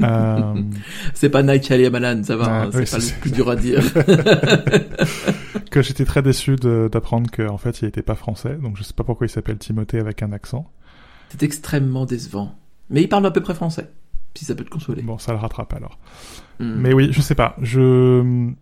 [0.02, 0.62] euh...
[1.14, 3.82] c'est pas Night Shyamalan, ça va, hein, c'est pas le plus dur à dire.
[5.72, 9.04] que j'étais très déçu d'apprendre qu'en fait il était pas français, donc je sais pas
[9.04, 10.72] pourquoi il s'appelle Timothée avec un accent.
[11.30, 12.56] C'est extrêmement décevant.
[12.90, 13.90] Mais il parle à peu près français,
[14.36, 15.02] si ça peut te consoler.
[15.02, 15.98] Bon, ça le rattrape alors.
[16.60, 16.76] Hmm.
[16.78, 18.54] Mais oui, je sais pas, je...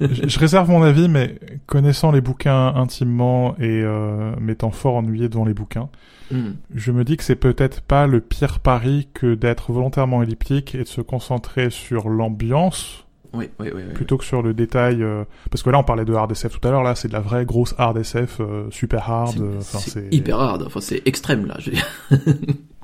[0.00, 0.38] je...
[0.38, 5.54] réserve mon avis, mais connaissant les bouquins intimement et euh, m'étant fort ennuyé devant les
[5.54, 5.88] bouquins,
[6.30, 6.52] Hmm.
[6.74, 10.78] Je me dis que c'est peut-être pas le pire pari que d'être volontairement elliptique et
[10.78, 13.04] de se concentrer sur l'ambiance.
[13.34, 16.14] Oui, oui, oui, plutôt que sur le détail, euh, parce que là on parlait de
[16.14, 19.08] hard SF tout à l'heure, là c'est de la vraie grosse hard SF, euh, super
[19.08, 19.60] hard.
[19.60, 21.56] C'est hyper hard, enfin c'est extrême là.
[21.58, 21.72] Je...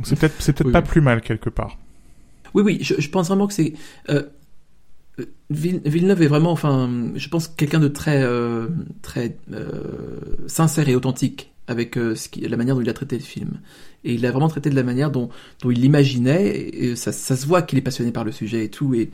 [0.03, 1.79] c'est peut-être, c'est peut-être pas plus mal quelque part.
[2.53, 3.73] Oui, oui, je, je pense vraiment que c'est
[4.11, 4.23] euh,
[5.50, 8.27] Villeneuve est vraiment, enfin, je pense quelqu'un de très,
[9.03, 9.37] très
[10.46, 13.61] sincère et authentique avec euh, la manière dont il a traité le film.
[14.05, 15.31] Et il a vraiment traité de la manière dont,
[15.64, 18.94] il l'imaginait, et ça, ça, se voit qu'il est passionné par le sujet et tout,
[18.94, 19.11] et,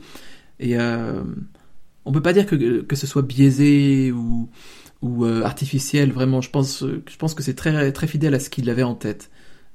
[0.59, 1.23] et euh,
[2.05, 4.49] on peut pas dire que, ce soit biaisé ou,
[5.03, 8.69] euh, artificiel, vraiment, je pense, je pense que c'est très, très fidèle à ce qu'il
[8.69, 9.30] avait en tête.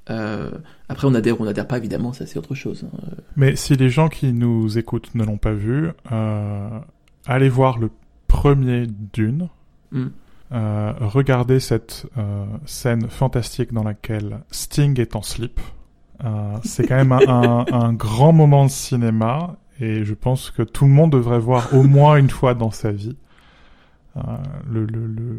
[0.09, 0.51] Euh,
[0.89, 2.85] après, on adhère ou on n'adhère pas, évidemment, ça c'est autre chose.
[2.85, 2.99] Hein.
[3.37, 5.91] Mais si les gens qui nous écoutent ne l'ont pas vu,
[7.27, 7.91] allez voir le
[8.27, 9.49] premier Dune.
[9.93, 10.09] Hmm.
[10.53, 15.61] Euh, regardez cette euh, scène fantastique dans laquelle Sting est en slip.
[16.25, 20.87] Euh, c'est quand même un, un, grand moment de cinéma et je pense que tout
[20.87, 23.17] le monde devrait voir au moins une fois dans sa vie
[24.17, 24.21] euh,
[24.71, 25.39] le, le, le,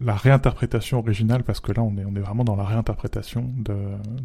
[0.00, 3.74] la réinterprétation originale parce que là on est, on est vraiment dans la réinterprétation de,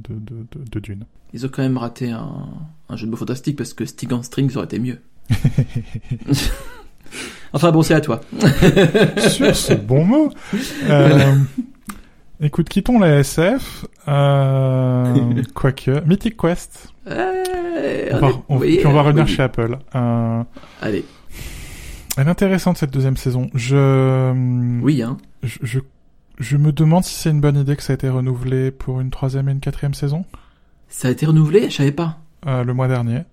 [0.10, 1.06] de, de, Dune.
[1.34, 2.48] Ils ont quand même raté un,
[2.90, 5.00] un jeu de mots fantastique parce que Sting en string aurait été mieux.
[7.54, 8.22] Enfin bon, c'est à toi.
[9.18, 10.32] Sur ce bon mot.
[10.88, 11.36] Euh,
[12.42, 13.86] écoute, quittons la SF.
[14.08, 16.94] Euh, quoique, Mythic Quest.
[17.08, 19.78] Euh, on, va, puis on va revenir chez Apple.
[19.96, 20.44] Euh,
[20.82, 21.06] Allez.
[22.18, 23.50] Elle est intéressante cette deuxième saison.
[23.56, 24.32] Je.
[24.82, 25.18] Oui, hein.
[25.44, 25.80] Je, je,
[26.40, 29.12] je me demande si c'est une bonne idée que ça a été renouvelé pour une
[29.12, 30.26] troisième et une quatrième saison.
[30.88, 31.70] Ça a été renouvelé?
[31.70, 32.20] Je savais pas.
[32.48, 33.24] Euh, le mois dernier.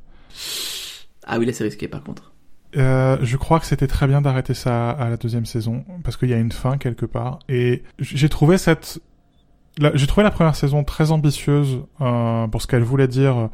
[1.26, 2.32] Ah oui, là c'est risqué par contre.
[2.76, 6.28] Euh, je crois que c'était très bien d'arrêter ça à la deuxième saison parce qu'il
[6.28, 9.00] y a une fin quelque part et j'ai trouvé cette
[9.94, 13.50] j'ai trouvé la première saison très ambitieuse euh, pour ce qu'elle voulait dire.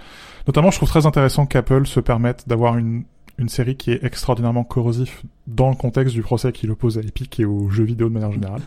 [0.46, 3.02] Notamment, je trouve très intéressant qu'Apple se permette d'avoir une,
[3.38, 7.40] une série qui est extraordinairement corrosif dans le contexte du procès qu'il oppose à Epic
[7.40, 8.62] et aux jeux vidéo de manière générale.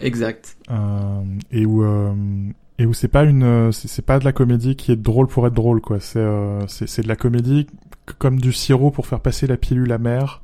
[0.00, 0.56] Exact.
[0.70, 2.12] Euh, et où euh,
[2.78, 5.54] et où c'est pas une c'est pas de la comédie qui est drôle pour être
[5.54, 6.00] drôle quoi.
[6.00, 7.66] C'est euh, c'est de la comédie
[8.18, 10.42] comme du sirop pour faire passer la pilule amère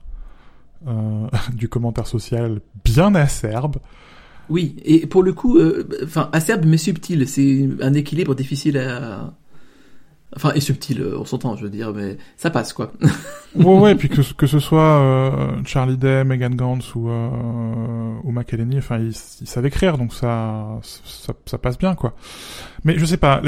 [0.86, 3.76] euh, du commentaire social bien acerbe.
[4.48, 9.32] Oui, et pour le coup, euh, enfin acerbe mais subtil, c'est un équilibre difficile à,
[10.36, 12.92] Enfin, et subtil, on s'entend, je veux dire, mais ça passe, quoi.
[13.56, 18.30] ouais, ouais, puis que, que ce soit euh, Charlie Day, Megan Gantz ou, euh, ou
[18.30, 22.14] McElhenney, enfin, ils, ils, savent écrire, donc ça, ça, ça, passe bien, quoi.
[22.84, 23.42] Mais je sais pas,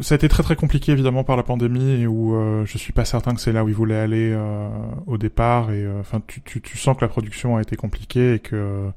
[0.00, 2.92] ça a été très très compliqué, évidemment, par la pandémie, et où euh, je suis
[2.92, 4.68] pas certain que c'est là où ils voulaient aller euh,
[5.06, 8.38] au départ, et enfin, tu, tu, tu sens que la production a été compliquée, et
[8.38, 8.90] que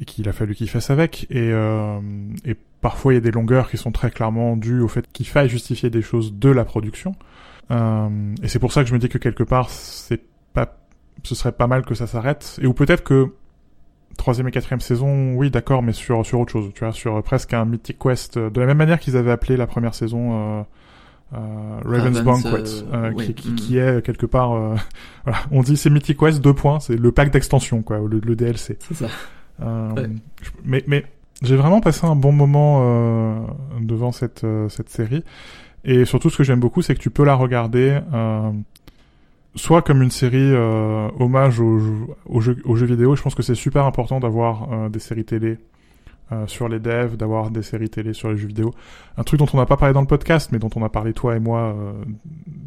[0.00, 1.50] et qu'il a fallu qu'il fasse avec, et,
[2.44, 5.26] et Parfois, il y a des longueurs qui sont très clairement dues au fait qu'il
[5.26, 7.14] faille justifier des choses de la production.
[7.70, 8.08] Euh,
[8.42, 10.22] et c'est pour ça que je me dis que quelque part, c'est
[10.54, 10.78] pas,
[11.22, 12.58] ce serait pas mal que ça s'arrête.
[12.62, 13.34] Et ou peut-être que
[14.16, 17.54] troisième et quatrième saison, oui, d'accord, mais sur sur autre chose, tu vois, sur presque
[17.54, 20.60] un Mythic Quest, euh, de la même manière qu'ils avaient appelé la première saison.
[20.60, 20.62] Euh,
[21.32, 23.78] euh, Raven's Banquet, euh, qui, qui, qui, mm.
[23.78, 24.50] est quelque part,
[25.24, 28.36] voilà, on dit c'est Mythic Quest deux points, c'est le pack d'extension quoi, le, le
[28.36, 28.78] DLC.
[28.80, 29.08] C'est ça.
[30.64, 31.04] Mais mais
[31.42, 33.40] j'ai vraiment passé un bon moment euh,
[33.80, 35.24] devant cette euh, cette série
[35.84, 38.50] et surtout ce que j'aime beaucoup c'est que tu peux la regarder euh,
[39.54, 41.80] soit comme une série euh, hommage aux,
[42.26, 43.16] aux, jeux, aux jeux vidéo.
[43.16, 45.58] Je pense que c'est super important d'avoir euh, des séries télé
[46.46, 48.72] sur les devs, d'avoir des séries télé sur les jeux vidéo.
[49.16, 51.12] Un truc dont on n'a pas parlé dans le podcast, mais dont on a parlé
[51.12, 51.74] toi et moi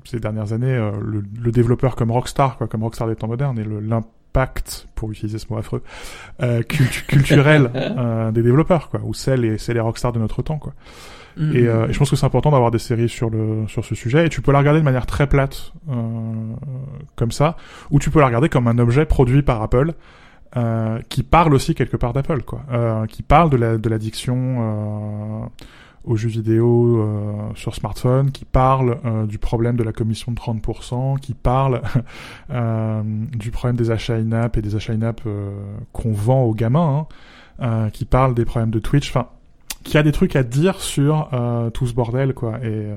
[0.03, 3.63] ces dernières années, le, le, développeur comme Rockstar, quoi, comme Rockstar des temps modernes, et
[3.63, 5.83] l'impact pacte, pour utiliser ce mot affreux,
[6.41, 10.73] euh, culturel euh, des développeurs, quoi, ou c'est les, les rockstars de notre temps, quoi.
[11.37, 13.95] Et, euh, et, je pense que c'est important d'avoir des séries sur le sur ce
[13.95, 14.27] sujet.
[14.27, 15.93] Et tu peux la regarder de manière très plate, euh,
[17.15, 17.57] comme ça,
[17.89, 19.93] ou tu peux la regarder comme un objet produit par Apple.
[20.55, 25.49] Euh, qui parle aussi quelque part d'Apple, quoi, euh, qui parle de la de l'addiction
[26.03, 30.37] aux jeux vidéo euh, sur smartphone, qui parle euh, du problème de la commission de
[30.37, 31.81] 30%, qui parle
[32.49, 35.21] euh, du problème des achats in-app et des achats in-app
[35.91, 37.07] qu'on vend aux gamins,
[37.59, 39.29] hein, qui parle des problèmes de Twitch, enfin,
[39.83, 41.29] qui a des trucs à dire sur
[41.73, 42.59] tout ce bordel, quoi.
[42.63, 42.89] Et,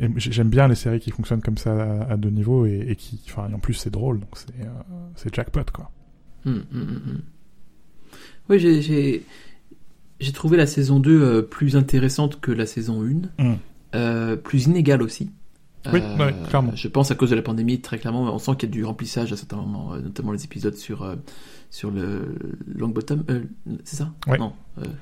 [0.00, 3.20] et j'aime bien les séries qui fonctionnent comme ça à, deux niveaux et, et qui,
[3.26, 4.30] enfin, en plus c'est drôle, donc
[5.16, 5.90] c'est jackpot, quoi.
[6.44, 7.22] Hum, hum, hum,
[8.48, 9.24] oui, j'ai
[10.22, 13.56] j'ai trouvé la saison 2 euh, plus intéressante que la saison 1, mm.
[13.96, 15.30] euh, plus inégale aussi.
[15.92, 16.70] Oui, euh, clairement.
[16.76, 18.84] Je pense à cause de la pandémie, très clairement, on sent qu'il y a du
[18.84, 21.16] remplissage à certains moments, notamment les épisodes sur
[21.70, 22.36] sur le
[22.72, 23.24] Longbottom,
[23.82, 24.12] c'est ça?
[24.28, 24.38] Ouais.
[24.38, 24.52] Non,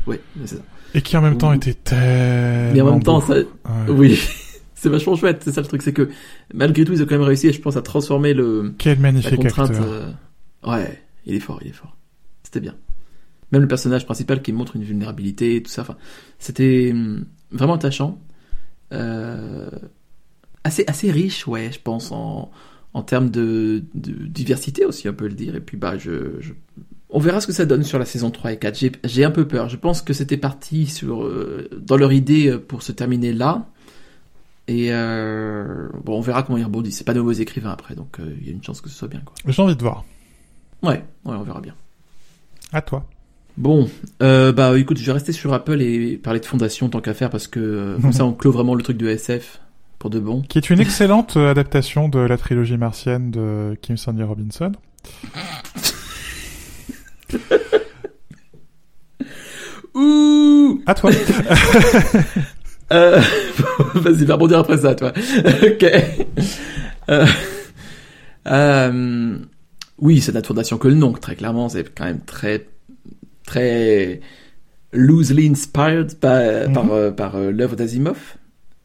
[0.06, 0.62] ouais, c'est ça.
[0.94, 2.72] Et qui en même temps était tellement.
[2.72, 3.35] Mais en même temps, ça...
[3.90, 4.18] oui,
[4.74, 5.42] c'est vachement chouette.
[5.44, 6.09] C'est ça le truc, c'est que
[6.54, 8.72] malgré tout, ils ont quand même réussi, je pense, à transformer le.
[8.78, 9.72] Quel magnifique la contrainte.
[10.66, 11.94] Ouais, il est fort, il est fort.
[12.42, 12.74] C'était bien
[13.52, 15.82] même le personnage principal qui montre une vulnérabilité et tout ça.
[15.82, 15.96] Enfin,
[16.38, 18.18] c'était hum, vraiment attachant.
[18.92, 19.70] Euh,
[20.64, 22.50] assez, assez riche, ouais, je pense, en,
[22.94, 25.54] en termes de, de, diversité aussi, on peut le dire.
[25.54, 26.52] Et puis, bah, je, je,
[27.10, 28.98] on verra ce que ça donne sur la saison 3 et 4.
[29.04, 29.68] J'ai un peu peur.
[29.68, 33.66] Je pense que c'était parti sur, euh, dans leur idée euh, pour se terminer là.
[34.68, 36.98] Et euh, bon, on verra comment ils rebondissent.
[36.98, 39.08] C'est pas de nouveaux écrivains après, donc il y a une chance que ce soit
[39.08, 39.22] bien.
[39.44, 40.04] J'ai envie de voir.
[40.82, 41.74] Ouais, ouais, on verra bien.
[42.72, 43.04] À toi.
[43.61, 43.88] Bon,
[44.23, 47.29] euh, bah écoute, je vais rester sur Apple et parler de fondation tant qu'à faire
[47.29, 49.61] parce que euh, comme ça on clôt vraiment le truc de SF
[49.99, 50.40] pour de bon.
[50.40, 54.73] Qui est une excellente euh, adaptation de la trilogie martienne de Kim Stanley Robinson.
[59.94, 61.11] Ouh À toi.
[62.94, 63.20] euh,
[63.94, 65.12] Vas-y, va rebondir après ça, toi.
[65.62, 65.85] ok.
[67.11, 67.27] Euh,
[68.46, 69.37] euh,
[69.99, 72.66] oui, c'est la fondation que le nom, très clairement, c'est quand même très
[73.50, 74.20] très
[74.92, 76.72] loosely inspired par, mhm.
[76.72, 78.36] par, euh, par euh, l'œuvre d'Asimov.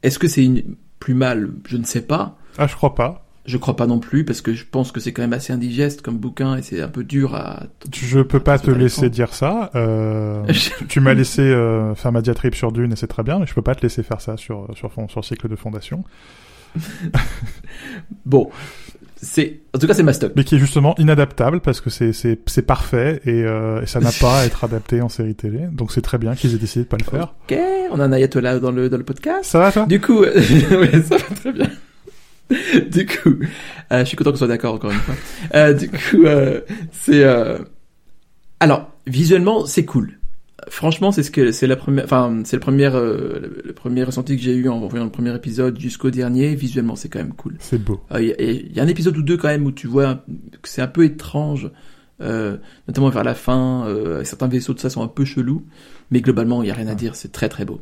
[0.02, 0.76] Est-ce que c'est une...
[0.98, 1.50] plus mal?
[1.66, 2.36] Je ne sais pas.
[2.58, 3.22] Ah, je crois pas.
[3.44, 6.02] Je crois pas non plus parce que je pense que c'est quand même assez indigeste
[6.02, 7.62] comme bouquin et c'est un peu dur à.
[7.94, 9.70] Je peux pas te laisser dire ça.
[9.76, 10.44] Euh,
[10.88, 13.54] tu, m'as laissé euh, faire ma diatribe sur Dune et c'est très bien, mais je
[13.54, 16.02] peux pas te laisser faire ça sur sur, sur cycle de fondation.
[18.26, 18.50] bon,
[19.26, 20.32] c'est en tout cas c'est Mastoc.
[20.36, 24.00] Mais qui est justement inadaptable parce que c'est c'est c'est parfait et, euh, et ça
[24.00, 25.66] n'a pas à être adapté en série télé.
[25.72, 27.34] Donc c'est très bien qu'ils aient décidé de pas le faire.
[27.50, 27.58] Ok,
[27.90, 29.44] on a un ayatollah dans le dans le podcast.
[29.44, 29.86] Ça va toi?
[29.86, 31.68] Du coup, oui, ça va très bien.
[32.88, 33.34] du coup,
[33.92, 35.14] euh, je suis content qu'on soit d'accord encore une fois.
[35.54, 36.60] Euh, du coup, euh,
[36.92, 37.58] c'est euh,
[38.60, 40.18] alors visuellement c'est cool
[40.68, 44.36] franchement, c'est ce que c'est la première, enfin c'est le premier, euh, le, premier ressenti
[44.36, 46.54] que j'ai eu en voyant le premier épisode jusqu'au dernier.
[46.54, 47.56] Visuellement, c'est quand même cool.
[47.60, 48.00] C'est beau.
[48.12, 50.24] Il euh, y, y, a un épisode ou deux quand même où tu vois
[50.62, 51.70] que c'est un peu étrange,
[52.20, 52.56] euh,
[52.88, 53.86] notamment vers la fin.
[53.86, 55.64] Euh, certains vaisseaux de ça sont un peu chelous,
[56.10, 57.16] mais globalement, il y a rien à dire.
[57.16, 57.80] C'est très très beau.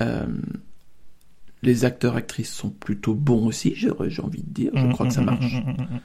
[0.00, 0.26] Euh,
[1.62, 3.74] les acteurs actrices sont plutôt bons aussi.
[3.74, 3.90] J'ai
[4.22, 4.70] envie de dire.
[4.74, 5.54] Je mmh, crois que ça mmh, marche.
[5.54, 5.98] Mmh,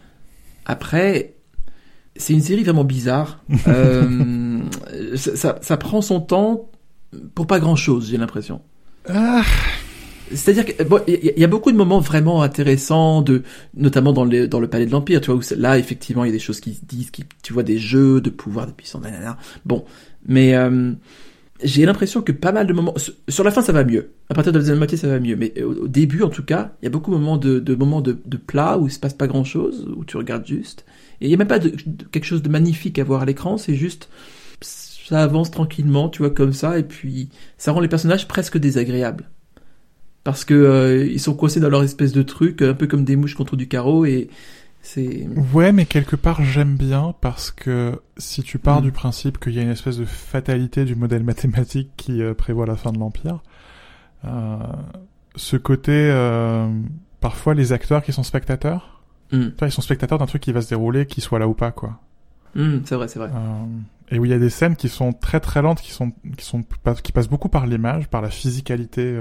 [0.66, 1.36] Après,
[2.16, 3.44] c'est une série vraiment bizarre.
[3.68, 4.62] euh,
[5.16, 6.70] ça, ça, ça, prend son temps
[7.36, 8.62] pour pas grand chose, j'ai l'impression.
[9.10, 9.44] Ah.
[10.32, 13.44] C'est-à-dire que bon, il y, a beaucoup de moments vraiment intéressants, de
[13.76, 16.32] notamment dans le dans le Palais de l'Empire, tu vois, où là effectivement il y
[16.32, 19.00] a des choses qui se disent, qui, tu vois des jeux de pouvoir, des puissants,
[19.00, 19.38] nanana.
[19.66, 19.86] Bon,
[20.26, 20.94] mais euh,
[21.64, 22.96] j'ai l'impression que pas mal de moments
[23.28, 24.12] sur la fin ça va mieux.
[24.30, 26.72] À partir de la deuxième moitié ça va mieux, mais au, début en tout cas,
[26.82, 29.00] il y a beaucoup de moments de, de moments de, de plat où il se
[29.00, 30.86] passe pas grand chose, où tu regardes juste.
[31.24, 31.70] Et il y a même pas de,
[32.12, 34.10] quelque chose de magnifique à voir à l'écran, c'est juste
[34.62, 39.30] ça avance tranquillement, tu vois comme ça, et puis ça rend les personnages presque désagréables
[40.24, 43.18] parce que euh, ils sont coincés dans leur espèce de truc, un peu comme des
[43.18, 44.30] mouches contre du carreau et
[44.84, 45.28] c'est.
[45.54, 48.84] Ouais, mais quelque part j'aime bien parce que si tu pars mm.
[48.84, 52.66] du principe qu'il y a une espèce de fatalité du modèle mathématique qui euh, prévoit
[52.66, 53.42] la fin de l'empire,
[54.26, 54.58] euh,
[55.36, 56.68] ce côté euh,
[57.22, 59.03] parfois les acteurs qui sont spectateurs,
[59.38, 59.54] mm.
[59.62, 62.00] ils sont spectateurs d'un truc qui va se dérouler, qu'ils soient là ou pas quoi.
[62.56, 63.30] Mm, c'est vrai, c'est vrai.
[64.12, 66.46] et où il y a des scènes qui sont très très lentes, qui sont qui
[66.46, 66.64] sont
[67.04, 69.20] qui passent beaucoup par l'image, par la physicalité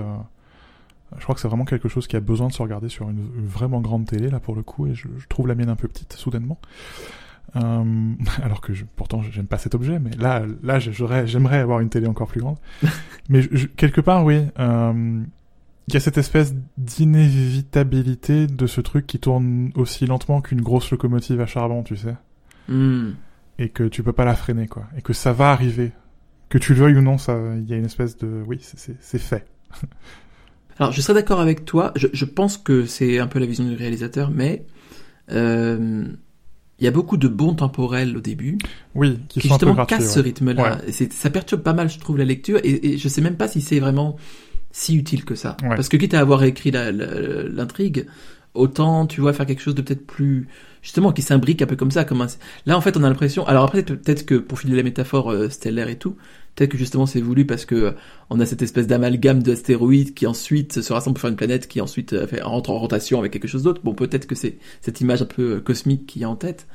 [1.18, 3.28] je crois que c'est vraiment quelque chose qui a besoin de se regarder sur une,
[3.36, 6.12] vraiment grande télé, là, pour le coup, et je, trouve la mienne un peu petite,
[6.14, 6.58] soudainement.
[7.56, 11.90] Euh, alors que je, pourtant j'aime pas cet objet, mais là, là, j'aimerais avoir une
[11.90, 12.56] télé encore plus grande.
[13.28, 13.46] mais
[13.76, 15.22] quelque part, oui, euh,
[15.88, 20.90] il y a cette espèce d'inévitabilité de ce truc qui tourne aussi lentement qu'une grosse
[20.90, 22.14] locomotive à charbon, tu sais.
[22.68, 23.12] Hmm.
[23.58, 24.84] Et que tu peux pas la freiner, quoi.
[24.96, 25.92] Et que ça va arriver.
[26.48, 29.18] Que tu le veuilles ou non, ça, il y a une espèce de, oui, c'est
[29.18, 29.46] fait.
[30.78, 31.92] Alors, je serais d'accord avec toi.
[31.96, 34.64] Je, je pense que c'est un peu la vision du réalisateur, mais
[35.30, 36.04] euh,
[36.78, 38.58] il y a beaucoup de bons temporels au début.
[38.94, 40.80] Oui, qui, qui justement cassent ce rythme-là.
[41.10, 43.60] Ça perturbe pas mal, je trouve, la lecture, et, et je sais même pas si
[43.60, 44.16] c'est vraiment
[44.72, 45.56] si utile que ça.
[45.60, 48.06] Parce que quitte à avoir écrit l'intrigue,
[48.54, 50.48] autant tu vois faire quelque chose de peut-être plus
[50.82, 52.26] justement qui s'imbrique un peu comme ça comme
[52.66, 55.48] là en fait on a l'impression alors après peut-être que pour filer la métaphore euh,
[55.48, 56.16] stellaire et tout
[56.54, 57.90] peut-être que justement c'est voulu parce que euh,
[58.30, 61.80] on a cette espèce d'amalgame d'astéroïdes qui ensuite se rassemble pour faire une planète qui
[61.80, 65.00] ensuite euh, fait, rentre en rotation avec quelque chose d'autre bon peut-être que c'est cette
[65.00, 66.66] image un peu cosmique qui est en tête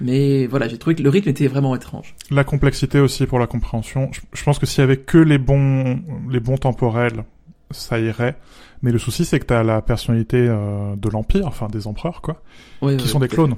[0.00, 2.14] mais voilà, j'ai trouvé que le rythme était vraiment étrange.
[2.30, 4.10] La complexité aussi pour la compréhension.
[4.32, 7.24] Je, pense que s'il y avait que les bons, les bons temporels,
[7.70, 8.38] ça irait.
[8.82, 12.42] Mais le souci, c'est que t'as la personnalité euh, de l'Empire, enfin des empereurs, quoi,
[12.80, 13.56] qui sont des clones.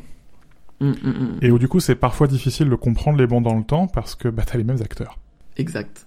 [0.81, 1.39] Mm, mm, mm.
[1.43, 4.15] Et où du coup, c'est parfois difficile de comprendre les bons dans le temps parce
[4.15, 5.19] que bah, t'as les mêmes acteurs.
[5.57, 6.07] Exact.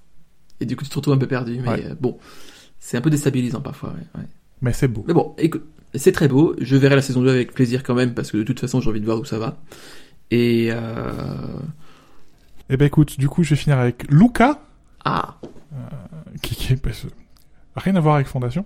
[0.60, 2.18] Et du coup, tu te retrouves un peu perdu, mais euh, bon,
[2.80, 3.94] c'est un peu déstabilisant parfois.
[4.16, 4.24] Ouais,
[4.62, 5.04] Mais c'est beau.
[5.08, 5.64] Mais bon, écoute,
[5.94, 6.56] c'est très beau.
[6.60, 8.90] Je verrai la saison 2 avec plaisir quand même parce que de toute façon, j'ai
[8.90, 9.58] envie de voir où ça va.
[10.32, 11.12] Et euh...
[12.70, 14.60] Eh ben écoute, du coup, je vais finir avec Luca.
[15.06, 15.36] Ah.
[15.74, 15.78] Euh,
[16.42, 16.74] qui, qui,
[17.76, 18.66] rien à voir avec Fondation.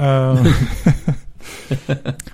[0.00, 0.36] Euh...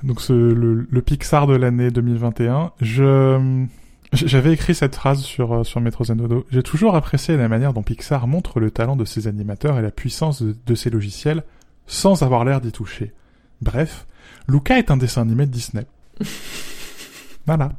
[0.03, 2.73] Donc ce, le, le, Pixar de l'année 2021.
[2.81, 3.67] Je
[4.13, 6.47] j'avais écrit cette phrase sur euh, sur Metro Zenodo.
[6.51, 9.91] J'ai toujours apprécié la manière dont Pixar montre le talent de ses animateurs et la
[9.91, 11.45] puissance de, de ses logiciels
[11.87, 13.13] sans avoir l'air d'y toucher.
[13.61, 14.07] Bref,
[14.49, 15.87] Luca est un dessin animé de Disney.
[17.47, 17.73] voilà.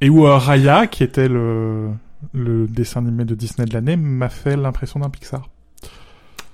[0.00, 1.90] Et où euh, Raya, qui était le
[2.32, 5.48] le dessin animé de Disney de l'année, m'a fait l'impression d'un Pixar.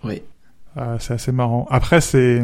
[0.04, 0.22] Oui.
[0.76, 1.66] Euh, c'est assez marrant.
[1.70, 2.42] Après, c'est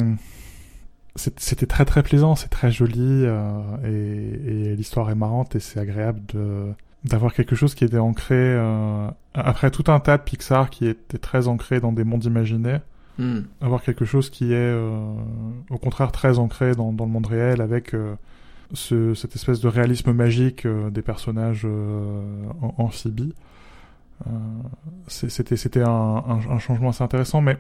[1.17, 5.81] c'était très très plaisant, c'est très joli euh, et, et l'histoire est marrante et c'est
[5.81, 10.69] agréable de d'avoir quelque chose qui était ancré euh, après tout un tas de Pixar
[10.69, 12.79] qui était très ancré dans des mondes imaginés.
[13.19, 13.41] Hmm.
[13.63, 15.15] Avoir quelque chose qui est euh,
[15.71, 17.95] au contraire très ancré dans, dans le monde réel avec
[18.73, 23.35] ce, cette espèce de réalisme magique des personnages en amphibie.
[25.09, 27.59] c'était c'était un, un, un, changement assez intéressant, mais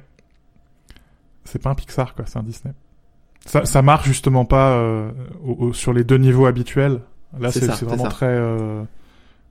[1.44, 2.74] c'est pas un Pixar quoi, c'est un Disney.
[3.46, 5.10] Ça, ça marche justement pas euh,
[5.42, 7.00] au, sur les deux niveaux habituels.
[7.38, 8.82] Là, c'est vraiment très euh,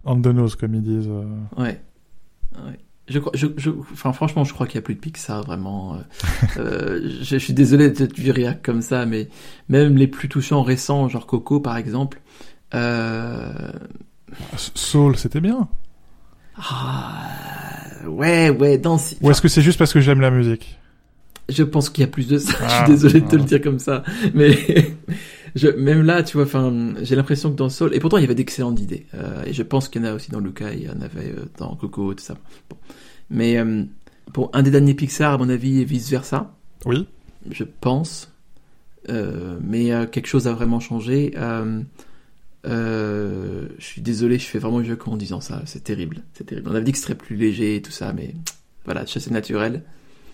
[0.06, 1.10] on the nose comme ils disent.
[1.10, 1.24] Euh.
[1.58, 1.82] Ouais.
[2.56, 2.80] ouais.
[3.08, 5.96] Je, je, je, enfin, franchement, je crois qu'il y a plus de Pixar vraiment.
[5.96, 5.98] Euh,
[6.58, 9.30] euh je, suis désolé de te dire comme ça, mais
[9.68, 12.22] même les plus touchants récents, genre Coco par exemple.
[12.76, 13.72] Euh...
[14.56, 15.68] Soul, c'était bien.
[16.56, 17.26] Ah,
[18.06, 18.98] ouais, ouais, dans.
[19.22, 20.79] Ou est-ce que c'est juste parce que j'aime la musique?
[21.50, 22.52] Je pense qu'il y a plus de ça.
[22.54, 22.86] je suis ah.
[22.88, 24.56] désolé de te le dire comme ça, mais
[25.56, 28.26] je, même là, tu vois, enfin, j'ai l'impression que dans Soul, et pourtant il y
[28.26, 29.06] avait d'excellentes idées.
[29.14, 31.32] Euh, et je pense qu'il y en a aussi dans Luca, il y en avait
[31.32, 32.36] euh, dans Coco, tout ça.
[32.70, 32.78] Bon.
[33.30, 33.84] Mais euh,
[34.34, 36.54] pour un des derniers Pixar, à mon avis, et vice versa.
[36.86, 37.08] Oui.
[37.50, 38.32] Je pense.
[39.10, 41.34] Euh, mais quelque chose a vraiment changé.
[42.66, 45.62] je suis désolé, je fais vraiment vieux en disant ça.
[45.66, 46.70] C'est terrible, c'est terrible.
[46.70, 48.36] On avait dit que ce serait plus léger et tout ça, mais
[48.86, 49.84] voilà, c'est naturel.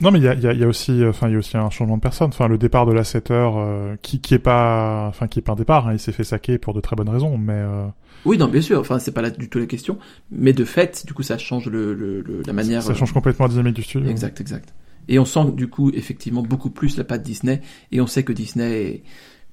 [0.01, 1.55] Non, mais il y a, y, y a, aussi, euh, enfin, il y a aussi
[1.55, 2.27] un changement de personne.
[2.27, 5.41] Enfin, le départ de la 7 heures, euh, qui, qui est pas, enfin, qui est
[5.41, 5.87] pas un départ.
[5.87, 7.53] Hein, il s'est fait saquer pour de très bonnes raisons, mais.
[7.53, 7.87] Euh...
[8.25, 8.79] Oui, non, bien sûr.
[8.79, 9.97] Enfin, c'est pas là du tout la question.
[10.31, 12.81] Mais de fait, du coup, ça change le, le, la manière.
[12.81, 14.09] Ça, change complètement la dynamique du studio.
[14.09, 14.73] Exact, exact.
[15.07, 18.33] Et on sent du coup effectivement beaucoup plus la patte Disney, et on sait que
[18.33, 19.03] Disney est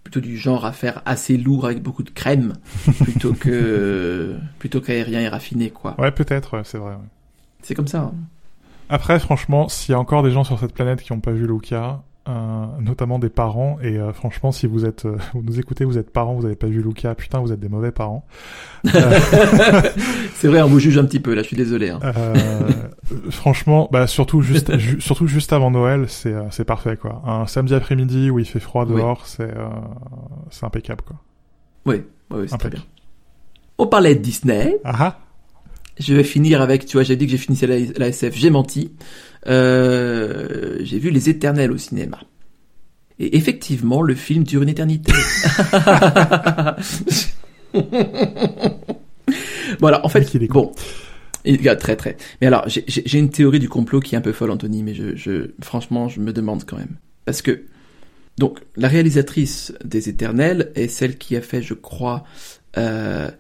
[0.03, 2.55] plutôt du genre à faire assez lourd avec beaucoup de crème,
[3.03, 5.95] plutôt que plutôt qu'aérien et raffiné quoi.
[6.01, 6.95] Ouais, peut-être, c'est vrai.
[7.61, 8.01] C'est comme ça.
[8.01, 8.15] Hein.
[8.93, 11.47] Après, franchement, s'il y a encore des gens sur cette planète qui n'ont pas vu
[11.47, 13.79] Luca, euh, notamment des parents.
[13.83, 16.57] Et euh, franchement, si vous êtes, euh, vous nous écoutez, vous êtes parents, vous n'avez
[16.57, 18.27] pas vu Luca, putain, vous êtes des mauvais parents.
[18.85, 21.41] c'est vrai, on vous juge un petit peu là.
[21.41, 21.89] Je suis désolé.
[21.89, 22.01] Hein.
[23.31, 24.71] franchement, bah surtout juste,
[25.01, 27.23] surtout juste avant Noël, c'est c'est parfait quoi.
[27.25, 29.55] Un samedi après-midi où il fait froid dehors, c'est
[30.51, 31.17] c'est impeccable quoi.
[31.87, 32.83] Oui, oui, c'est très bien.
[33.79, 34.77] On parlait de Disney.
[34.85, 35.19] Ah, ah.
[35.99, 38.51] Je vais finir avec, tu vois, j'ai dit que j'ai fini la, la SF, j'ai
[38.51, 38.93] menti.
[39.47, 42.21] Euh, j'ai vu Les Éternels au cinéma.
[43.19, 45.13] Et effectivement, le film dure une éternité.
[49.81, 50.73] bon alors, en fait, il est bon.
[51.45, 52.17] Il, très très.
[52.41, 55.15] Mais alors, j'ai une théorie du complot qui est un peu folle, Anthony, mais je,
[55.17, 56.97] je, franchement, je me demande quand même.
[57.25, 57.65] Parce que,
[58.39, 62.25] donc, la réalisatrice des Éternels est celle qui a fait, je crois,
[62.79, 63.31] euh,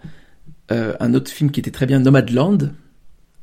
[0.72, 2.72] euh, un autre film qui était très bien, Nomadland,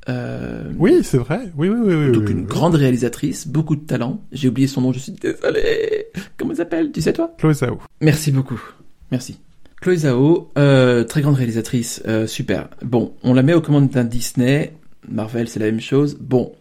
[0.10, 1.52] euh, oui, c'est vrai.
[1.56, 1.94] Oui, oui, oui.
[1.94, 4.22] oui donc une grande réalisatrice, beaucoup de talent.
[4.32, 6.08] J'ai oublié son nom, je suis désolé.
[6.38, 6.92] Comment elle s'appelle?
[6.92, 7.34] Tu sais toi?
[7.38, 7.80] Chloé Zhao.
[8.02, 8.60] Merci beaucoup.
[9.12, 9.40] Merci.
[9.82, 12.70] Chloé Zhao, euh, très grande réalisatrice, euh, super.
[12.82, 14.74] Bon, on la met aux commandes d'un Disney.
[15.08, 16.18] Marvel, c'est la même chose.
[16.20, 16.54] Bon,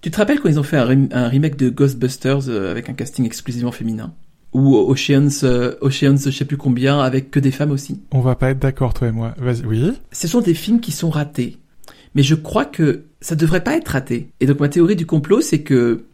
[0.00, 3.26] tu te rappelles quand ils ont fait un, un remake de Ghostbusters avec un casting
[3.26, 4.14] exclusivement féminin?
[4.58, 8.00] Ou Oceans, euh, Oceans, je sais plus combien, avec que des femmes aussi.
[8.10, 9.34] On va pas être d'accord, toi et moi.
[9.38, 9.92] Vas-y, oui.
[10.10, 11.58] Ce sont des films qui sont ratés.
[12.14, 14.30] Mais je crois que ça devrait pas être raté.
[14.40, 16.04] Et donc ma théorie du complot, c'est que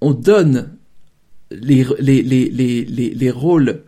[0.00, 0.76] on donne
[1.50, 3.82] les, les, les, les, les, rôles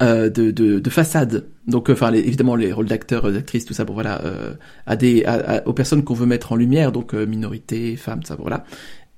[0.00, 3.92] euh, de, de, de, façade, donc enfin évidemment les rôles d'acteurs, d'actrices, tout ça, bon
[3.92, 4.54] voilà, euh,
[4.86, 5.26] à des
[5.66, 8.64] aux personnes qu'on veut mettre en lumière, donc euh, minorités, femmes, tout ça, voilà.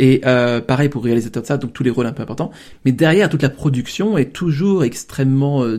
[0.01, 2.51] Et euh, pareil pour réalisateur de ça, donc tous les rôles un peu importants.
[2.87, 5.79] Mais derrière, toute la production est toujours extrêmement euh,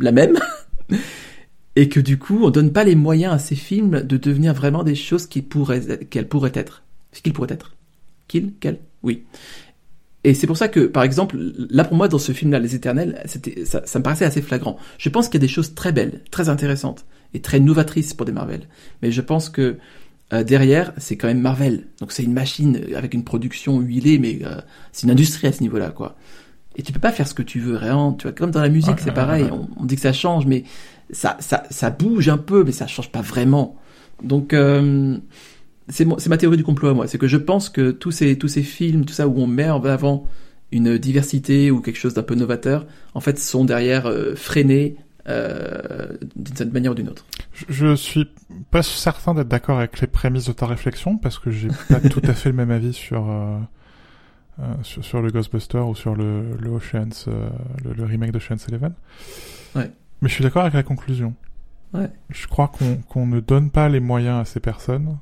[0.00, 0.36] la même.
[1.76, 4.82] et que du coup, on donne pas les moyens à ces films de devenir vraiment
[4.82, 6.82] des choses qu'ils pourraient, qu'elles pourraient être.
[7.12, 7.76] Ce qu'ils pourraient être.
[8.26, 9.22] Qu'ils, qu'elles, oui.
[10.24, 11.36] Et c'est pour ça que, par exemple,
[11.70, 13.22] là pour moi, dans ce film-là, Les Éternels,
[13.64, 14.76] ça, ça me paraissait assez flagrant.
[14.98, 18.26] Je pense qu'il y a des choses très belles, très intéressantes et très novatrices pour
[18.26, 18.62] des Marvel.
[19.02, 19.76] Mais je pense que
[20.32, 21.86] euh, derrière, c'est quand même Marvel.
[22.00, 24.60] Donc c'est une machine avec une production huilée, mais euh,
[24.92, 26.16] c'est une industrie à ce niveau-là, quoi.
[26.74, 28.14] Et tu peux pas faire ce que tu veux, rien.
[28.18, 29.46] Tu vois, comme dans la musique, c'est pareil.
[29.78, 30.64] On, dit que ça change, mais
[31.10, 33.76] ça, ça, ça bouge un peu, mais ça change pas vraiment.
[34.22, 35.16] Donc euh,
[35.88, 37.06] c'est ma théorie du complot à moi.
[37.06, 39.70] C'est que je pense que tous ces, tous ces films, tout ça où on met
[39.70, 40.26] en avant
[40.72, 44.96] une diversité ou quelque chose d'un peu novateur, en fait, sont derrière freinés
[45.28, 47.24] euh, d'une manière ou d'une autre.
[47.52, 48.28] Je suis
[48.70, 52.22] pas certain d'être d'accord avec les prémices de ta réflexion parce que j'ai pas tout
[52.24, 53.58] à fait le même avis sur, euh,
[54.60, 57.48] euh, sur, sur le Ghostbuster ou sur le, le Ocean's, euh,
[57.84, 58.92] le, le, remake de Ocean's Eleven.
[59.74, 59.90] Ouais.
[60.22, 61.34] Mais je suis d'accord avec la conclusion.
[61.92, 62.10] Ouais.
[62.30, 65.18] Je crois qu'on qu'on ne donne pas les moyens à ces personnes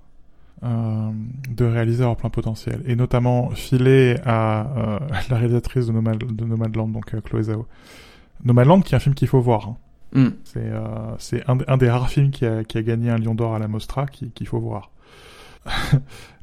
[0.65, 1.11] euh,
[1.51, 2.83] de réaliser leur plein potentiel.
[2.87, 4.99] Et notamment filer à euh,
[5.31, 7.67] la réalisatrice de, Nomad, de Nomadland, donc Chloé Zhao.
[8.45, 9.69] Nomadland qui est un film qu'il faut voir.
[9.69, 9.77] Hein.
[10.15, 10.29] Mm.
[10.45, 13.55] C'est euh, un, un, des rares films qui a, qui a gagné un Lion d'Or
[13.55, 14.91] à la Mostra qu'il faut voir.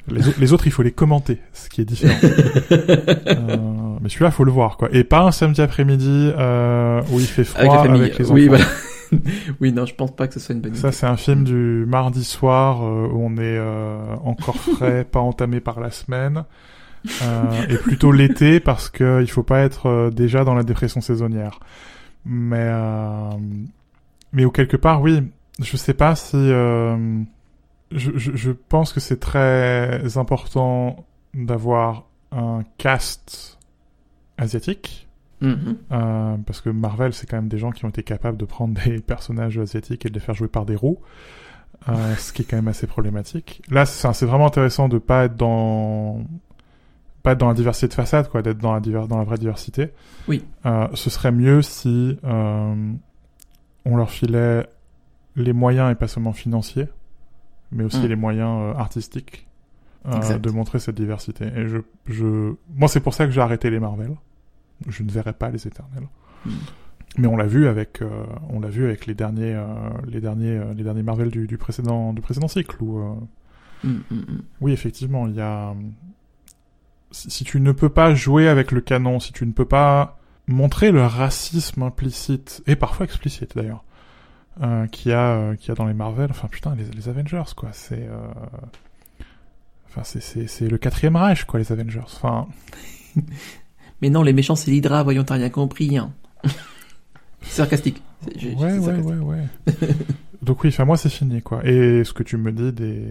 [0.08, 2.20] les, les, autres, il faut les commenter, ce qui est différent.
[2.72, 3.58] euh,
[4.02, 4.90] mais celui-là, faut le voir, quoi.
[4.92, 8.34] Et pas un samedi après-midi euh, où il fait froid avec, les enfants.
[8.34, 8.66] Oui, voilà.
[9.62, 10.80] oui, non, je pense pas que ce soit une bonne idée.
[10.80, 15.20] Ça, c'est un film du mardi soir euh, où on est euh, encore frais, pas
[15.20, 16.44] entamé par la semaine.
[17.24, 21.60] Euh, et plutôt l'été parce que il faut pas être déjà dans la dépression saisonnière.
[22.26, 23.30] Mais euh,
[24.34, 25.22] mais au quelque part, oui,
[25.60, 27.24] je sais pas si euh,
[27.92, 33.60] je, je, je, pense que c'est très important d'avoir un cast
[34.38, 35.08] asiatique.
[35.42, 35.76] Mm-hmm.
[35.92, 38.80] euh, parce que Marvel, c'est quand même des gens qui ont été capables de prendre
[38.86, 41.00] des personnages asiatiques et de les faire jouer par des roues.
[41.90, 43.64] Euh, ce qui est quand même assez problématique.
[43.72, 46.24] Là, c'est vraiment intéressant de pas être dans
[47.24, 49.92] pas être dans la diversité de façade, quoi, d'être dans la, dans la vraie diversité.
[50.28, 50.44] Oui.
[50.66, 52.94] Euh, ce serait mieux si euh,
[53.86, 54.68] on leur filait
[55.36, 56.88] les moyens et pas seulement financiers,
[57.72, 58.08] mais aussi mmh.
[58.08, 59.48] les moyens euh, artistiques
[60.08, 61.46] euh, de montrer cette diversité.
[61.56, 64.16] Et je, je, moi, c'est pour ça que j'ai arrêté les Marvel.
[64.88, 66.08] Je ne verrai pas les Éternels.
[66.46, 66.52] Mmh.
[67.18, 69.66] Mais on l'a vu avec, euh, on l'a vu avec les derniers, euh,
[70.08, 73.00] les derniers, les derniers Marvel du, du précédent, du précédent cycle où,
[73.84, 74.00] mmh,
[74.62, 75.76] oui, effectivement, il y a,
[77.12, 80.92] si tu ne peux pas jouer avec le canon, si tu ne peux pas montrer
[80.92, 83.84] le racisme implicite et parfois explicite d'ailleurs
[84.62, 87.10] euh, qu'il y a euh, qu'il y a dans les Marvel, enfin putain les, les
[87.10, 88.28] Avengers quoi, c'est euh...
[89.94, 92.00] Enfin, c'est le quatrième Reich, quoi, les Avengers.
[92.04, 92.48] Enfin.
[94.02, 95.98] Mais non, les méchants, c'est l'Hydra, voyons, t'as rien compris.
[95.98, 96.14] Hein.
[97.42, 98.02] sarcastique.
[98.58, 99.48] Ouais, ouais, ouais, ouais,
[100.42, 101.66] Donc oui, enfin, moi, c'est fini, quoi.
[101.66, 103.04] Et ce que tu me dis des,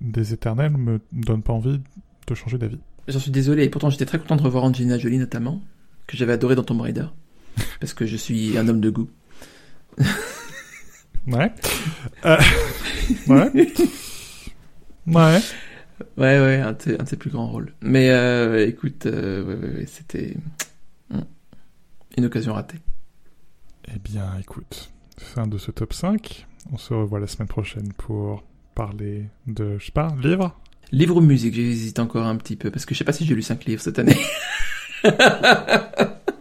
[0.00, 1.80] des éternels me donne pas envie
[2.26, 2.78] de changer d'avis.
[3.08, 5.62] J'en suis désolé, et pourtant j'étais très content de revoir Angelina Jolie notamment,
[6.06, 7.06] que j'avais adoré dans Tomb Raider,
[7.80, 9.10] parce que je suis un homme de goût.
[11.26, 11.52] ouais.
[12.24, 12.38] Euh...
[13.28, 13.50] ouais.
[15.06, 15.40] Ouais.
[16.16, 17.72] Ouais, ouais, un de, un ses plus grands rôles.
[17.80, 20.36] Mais euh, écoute, euh, ouais, ouais, ouais, c'était
[21.10, 21.20] hmm,
[22.16, 22.78] une occasion ratée.
[23.94, 26.46] Eh bien, écoute, fin de ce top 5.
[26.72, 28.42] On se revoit la semaine prochaine pour
[28.74, 30.58] parler de, je sais pas, livre?
[30.92, 33.34] Livre ou musique, j'hésite encore un petit peu, parce que je sais pas si j'ai
[33.34, 34.16] lu 5 livres cette année.